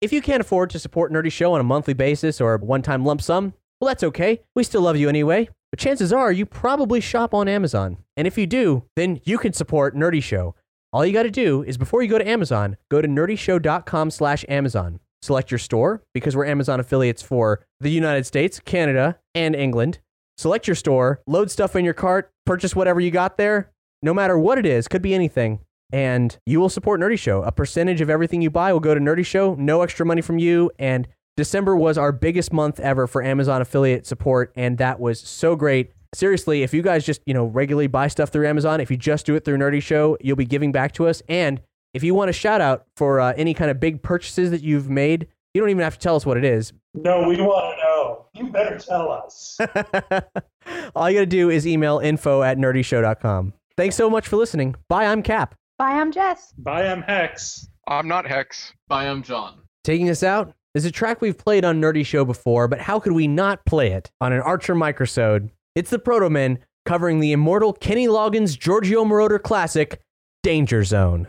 If 0.00 0.12
you 0.12 0.20
can't 0.20 0.40
afford 0.40 0.70
to 0.70 0.78
support 0.78 1.12
Nerdy 1.12 1.32
Show 1.32 1.54
on 1.54 1.60
a 1.60 1.64
monthly 1.64 1.94
basis 1.94 2.40
or 2.40 2.54
a 2.54 2.58
one 2.58 2.82
time 2.82 3.04
lump 3.04 3.22
sum, 3.22 3.54
well, 3.80 3.88
that's 3.88 4.02
okay. 4.02 4.40
We 4.54 4.64
still 4.64 4.82
love 4.82 4.96
you 4.98 5.08
anyway. 5.08 5.48
But 5.70 5.78
chances 5.78 6.12
are 6.12 6.32
you 6.32 6.44
probably 6.44 7.00
shop 7.00 7.32
on 7.32 7.48
Amazon. 7.48 7.98
And 8.16 8.26
if 8.26 8.36
you 8.36 8.46
do, 8.46 8.84
then 8.96 9.20
you 9.24 9.38
can 9.38 9.52
support 9.52 9.94
Nerdy 9.94 10.22
Show. 10.22 10.54
All 10.92 11.06
you 11.06 11.12
got 11.12 11.22
to 11.22 11.30
do 11.30 11.62
is 11.62 11.78
before 11.78 12.02
you 12.02 12.08
go 12.08 12.18
to 12.18 12.28
Amazon, 12.28 12.76
go 12.90 13.00
to 13.00 13.06
nerdyshow.com 13.06 14.10
slash 14.10 14.44
Amazon. 14.48 14.98
Select 15.22 15.50
your 15.50 15.58
store 15.58 16.02
because 16.12 16.34
we're 16.34 16.46
Amazon 16.46 16.80
affiliates 16.80 17.22
for 17.22 17.64
the 17.78 17.90
United 17.90 18.26
States, 18.26 18.58
Canada, 18.58 19.18
and 19.34 19.54
England. 19.54 20.00
Select 20.36 20.66
your 20.66 20.74
store, 20.74 21.20
load 21.26 21.50
stuff 21.50 21.76
in 21.76 21.84
your 21.84 21.94
cart, 21.94 22.32
purchase 22.44 22.74
whatever 22.74 22.98
you 23.00 23.10
got 23.10 23.36
there, 23.36 23.70
no 24.02 24.12
matter 24.12 24.36
what 24.38 24.58
it 24.58 24.66
is, 24.66 24.88
could 24.88 25.02
be 25.02 25.14
anything. 25.14 25.60
And 25.92 26.36
you 26.46 26.58
will 26.58 26.68
support 26.68 27.00
Nerdy 27.00 27.18
Show. 27.18 27.42
A 27.42 27.52
percentage 27.52 28.00
of 28.00 28.10
everything 28.10 28.42
you 28.42 28.50
buy 28.50 28.72
will 28.72 28.80
go 28.80 28.94
to 28.94 29.00
Nerdy 29.00 29.26
Show, 29.26 29.54
no 29.56 29.82
extra 29.82 30.06
money 30.06 30.22
from 30.22 30.38
you. 30.38 30.70
And 30.78 31.06
December 31.36 31.76
was 31.76 31.98
our 31.98 32.10
biggest 32.10 32.52
month 32.52 32.80
ever 32.80 33.06
for 33.06 33.22
Amazon 33.22 33.60
affiliate 33.60 34.06
support, 34.06 34.52
and 34.56 34.78
that 34.78 34.98
was 34.98 35.20
so 35.20 35.54
great. 35.54 35.92
Seriously, 36.14 36.62
if 36.62 36.74
you 36.74 36.82
guys 36.82 37.06
just, 37.06 37.20
you 37.24 37.34
know, 37.34 37.44
regularly 37.44 37.86
buy 37.86 38.08
stuff 38.08 38.30
through 38.30 38.46
Amazon, 38.48 38.80
if 38.80 38.90
you 38.90 38.96
just 38.96 39.26
do 39.26 39.36
it 39.36 39.44
through 39.44 39.58
Nerdy 39.58 39.80
Show, 39.82 40.16
you'll 40.20 40.36
be 40.36 40.44
giving 40.44 40.72
back 40.72 40.92
to 40.92 41.06
us. 41.06 41.22
And 41.28 41.60
if 41.94 42.02
you 42.02 42.14
want 42.14 42.30
a 42.30 42.32
shout 42.32 42.60
out 42.60 42.84
for 42.96 43.20
uh, 43.20 43.32
any 43.36 43.54
kind 43.54 43.70
of 43.70 43.78
big 43.78 44.02
purchases 44.02 44.50
that 44.50 44.62
you've 44.62 44.90
made, 44.90 45.28
you 45.54 45.60
don't 45.60 45.70
even 45.70 45.82
have 45.82 45.94
to 45.94 46.00
tell 46.00 46.16
us 46.16 46.26
what 46.26 46.36
it 46.36 46.44
is. 46.44 46.72
No, 46.94 47.28
we 47.28 47.36
want 47.40 47.76
to 47.76 47.84
know. 47.84 48.26
You 48.34 48.50
better 48.50 48.78
tell 48.78 49.10
us. 49.10 49.58
All 50.96 51.08
you 51.10 51.16
got 51.18 51.20
to 51.20 51.26
do 51.26 51.50
is 51.50 51.66
email 51.66 51.98
info 51.98 52.42
at 52.42 52.58
nerdyshow.com. 52.58 53.52
Thanks 53.76 53.96
so 53.96 54.10
much 54.10 54.26
for 54.26 54.36
listening. 54.36 54.74
Bye, 54.88 55.06
I'm 55.06 55.22
Cap. 55.22 55.54
Bye, 55.78 55.92
I'm 55.92 56.12
Jess. 56.12 56.52
Bye, 56.58 56.86
I'm 56.86 57.02
Hex. 57.02 57.68
I'm 57.86 58.08
not 58.08 58.26
Hex. 58.26 58.72
Bye, 58.88 59.06
I'm 59.08 59.22
John. 59.22 59.60
Taking 59.84 60.10
us 60.10 60.22
out 60.22 60.54
is 60.74 60.84
a 60.84 60.90
track 60.90 61.20
we've 61.20 61.38
played 61.38 61.64
on 61.64 61.80
Nerdy 61.80 62.04
Show 62.04 62.24
before, 62.24 62.68
but 62.68 62.80
how 62.80 63.00
could 63.00 63.12
we 63.12 63.26
not 63.26 63.64
play 63.64 63.92
it 63.92 64.10
on 64.20 64.32
an 64.32 64.40
Archer 64.40 64.74
microsode? 64.74 65.50
It's 65.76 65.90
the 65.90 66.00
Protomen 66.00 66.58
covering 66.84 67.20
the 67.20 67.30
immortal 67.30 67.72
Kenny 67.72 68.08
Loggins 68.08 68.58
Giorgio 68.58 69.04
Moroder 69.04 69.40
classic, 69.40 70.00
Danger 70.42 70.82
Zone. 70.82 71.28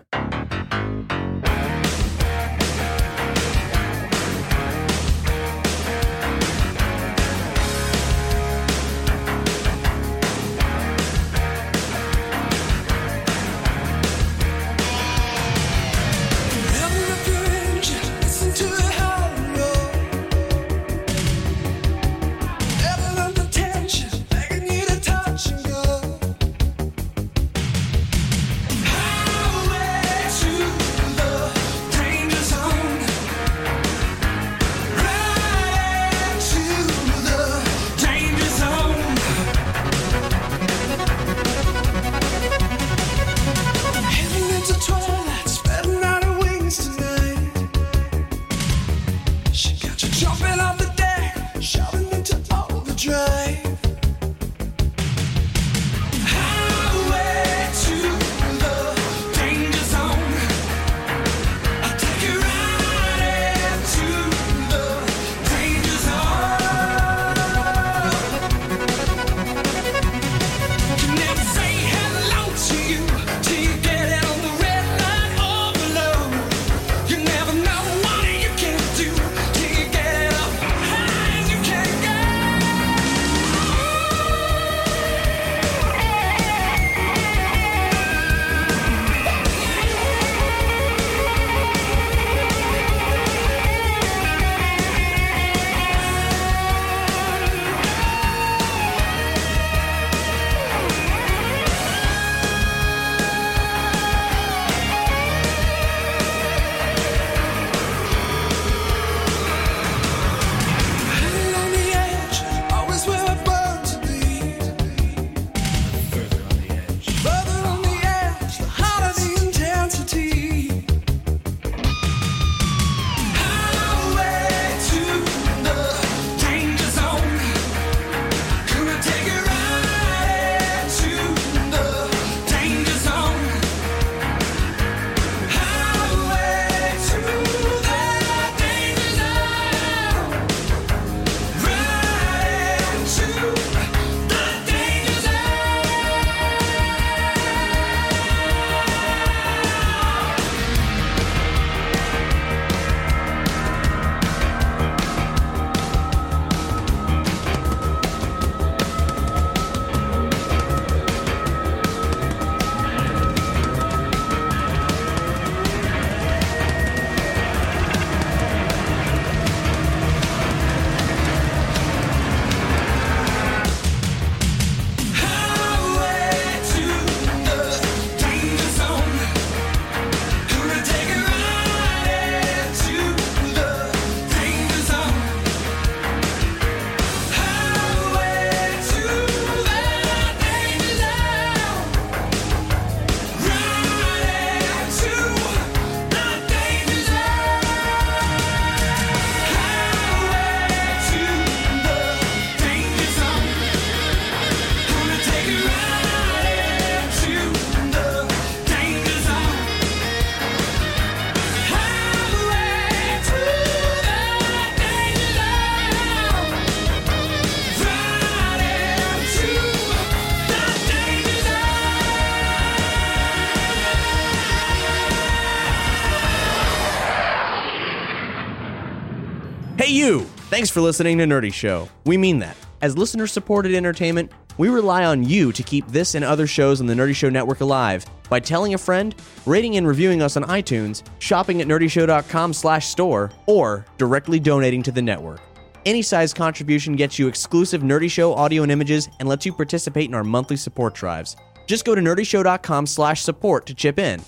You! 229.91 230.21
Thanks 230.49 230.69
for 230.69 230.81
listening 230.81 231.17
to 231.19 231.25
Nerdy 231.25 231.53
Show. 231.53 231.87
We 232.05 232.17
mean 232.17 232.39
that. 232.39 232.57
As 232.81 232.97
listener 232.97 233.27
supported 233.27 233.73
entertainment, 233.73 234.31
we 234.57 234.69
rely 234.69 235.05
on 235.05 235.23
you 235.23 235.51
to 235.51 235.63
keep 235.63 235.87
this 235.87 236.15
and 236.15 236.25
other 236.25 236.47
shows 236.47 236.81
on 236.81 236.87
the 236.87 236.93
Nerdy 236.93 237.15
Show 237.15 237.29
Network 237.29 237.61
alive 237.61 238.05
by 238.29 238.39
telling 238.39 238.73
a 238.73 238.77
friend, 238.77 239.15
rating 239.45 239.77
and 239.77 239.87
reviewing 239.87 240.21
us 240.21 240.37
on 240.37 240.43
iTunes, 240.43 241.03
shopping 241.19 241.61
at 241.61 241.67
nerdyshow.com 241.67 242.53
slash 242.53 242.87
store, 242.87 243.31
or 243.45 243.85
directly 243.97 244.39
donating 244.39 244.83
to 244.83 244.91
the 244.91 245.01
network. 245.01 245.41
Any 245.85 246.01
size 246.01 246.33
contribution 246.33 246.95
gets 246.95 247.17
you 247.17 247.27
exclusive 247.27 247.81
Nerdy 247.81 248.09
Show 248.09 248.33
audio 248.33 248.63
and 248.63 248.71
images 248.71 249.09
and 249.19 249.27
lets 249.27 249.45
you 249.45 249.53
participate 249.53 250.09
in 250.09 250.13
our 250.13 250.23
monthly 250.23 250.57
support 250.57 250.93
drives. 250.93 251.35
Just 251.65 251.85
go 251.85 251.95
to 251.95 252.01
nerdyshow.com 252.01 252.85
slash 252.85 253.21
support 253.21 253.65
to 253.65 253.73
chip 253.73 253.97
in. 253.97 254.21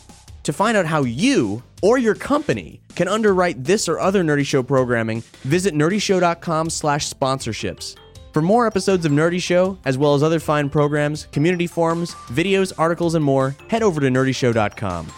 To 0.43 0.53
find 0.53 0.75
out 0.75 0.85
how 0.85 1.03
you 1.03 1.63
or 1.81 1.97
your 1.97 2.15
company 2.15 2.81
can 2.95 3.07
underwrite 3.07 3.63
this 3.63 3.87
or 3.87 3.99
other 3.99 4.23
Nerdy 4.23 4.45
Show 4.45 4.61
programming, 4.61 5.21
visit 5.41 5.73
nerdyshow.com 5.73 6.69
slash 6.69 7.09
sponsorships. 7.09 7.95
For 8.33 8.41
more 8.41 8.67
episodes 8.67 9.05
of 9.05 9.11
Nerdy 9.11 9.41
Show, 9.41 9.77
as 9.85 9.97
well 9.97 10.15
as 10.15 10.23
other 10.23 10.39
fine 10.39 10.69
programs, 10.69 11.27
community 11.31 11.67
forums, 11.67 12.13
videos, 12.29 12.73
articles, 12.77 13.15
and 13.15 13.23
more, 13.23 13.55
head 13.69 13.83
over 13.83 14.01
to 14.01 14.07
nerdyshow.com. 14.07 15.11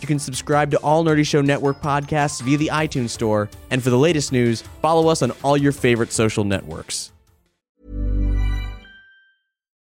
You 0.00 0.06
can 0.06 0.18
subscribe 0.18 0.70
to 0.72 0.78
all 0.78 1.04
Nerdy 1.04 1.26
Show 1.26 1.40
Network 1.40 1.80
podcasts 1.80 2.42
via 2.42 2.58
the 2.58 2.70
iTunes 2.72 3.10
Store, 3.10 3.48
and 3.70 3.82
for 3.82 3.90
the 3.90 3.98
latest 3.98 4.32
news, 4.32 4.62
follow 4.82 5.08
us 5.08 5.22
on 5.22 5.30
all 5.42 5.56
your 5.56 5.72
favorite 5.72 6.12
social 6.12 6.44
networks. 6.44 7.13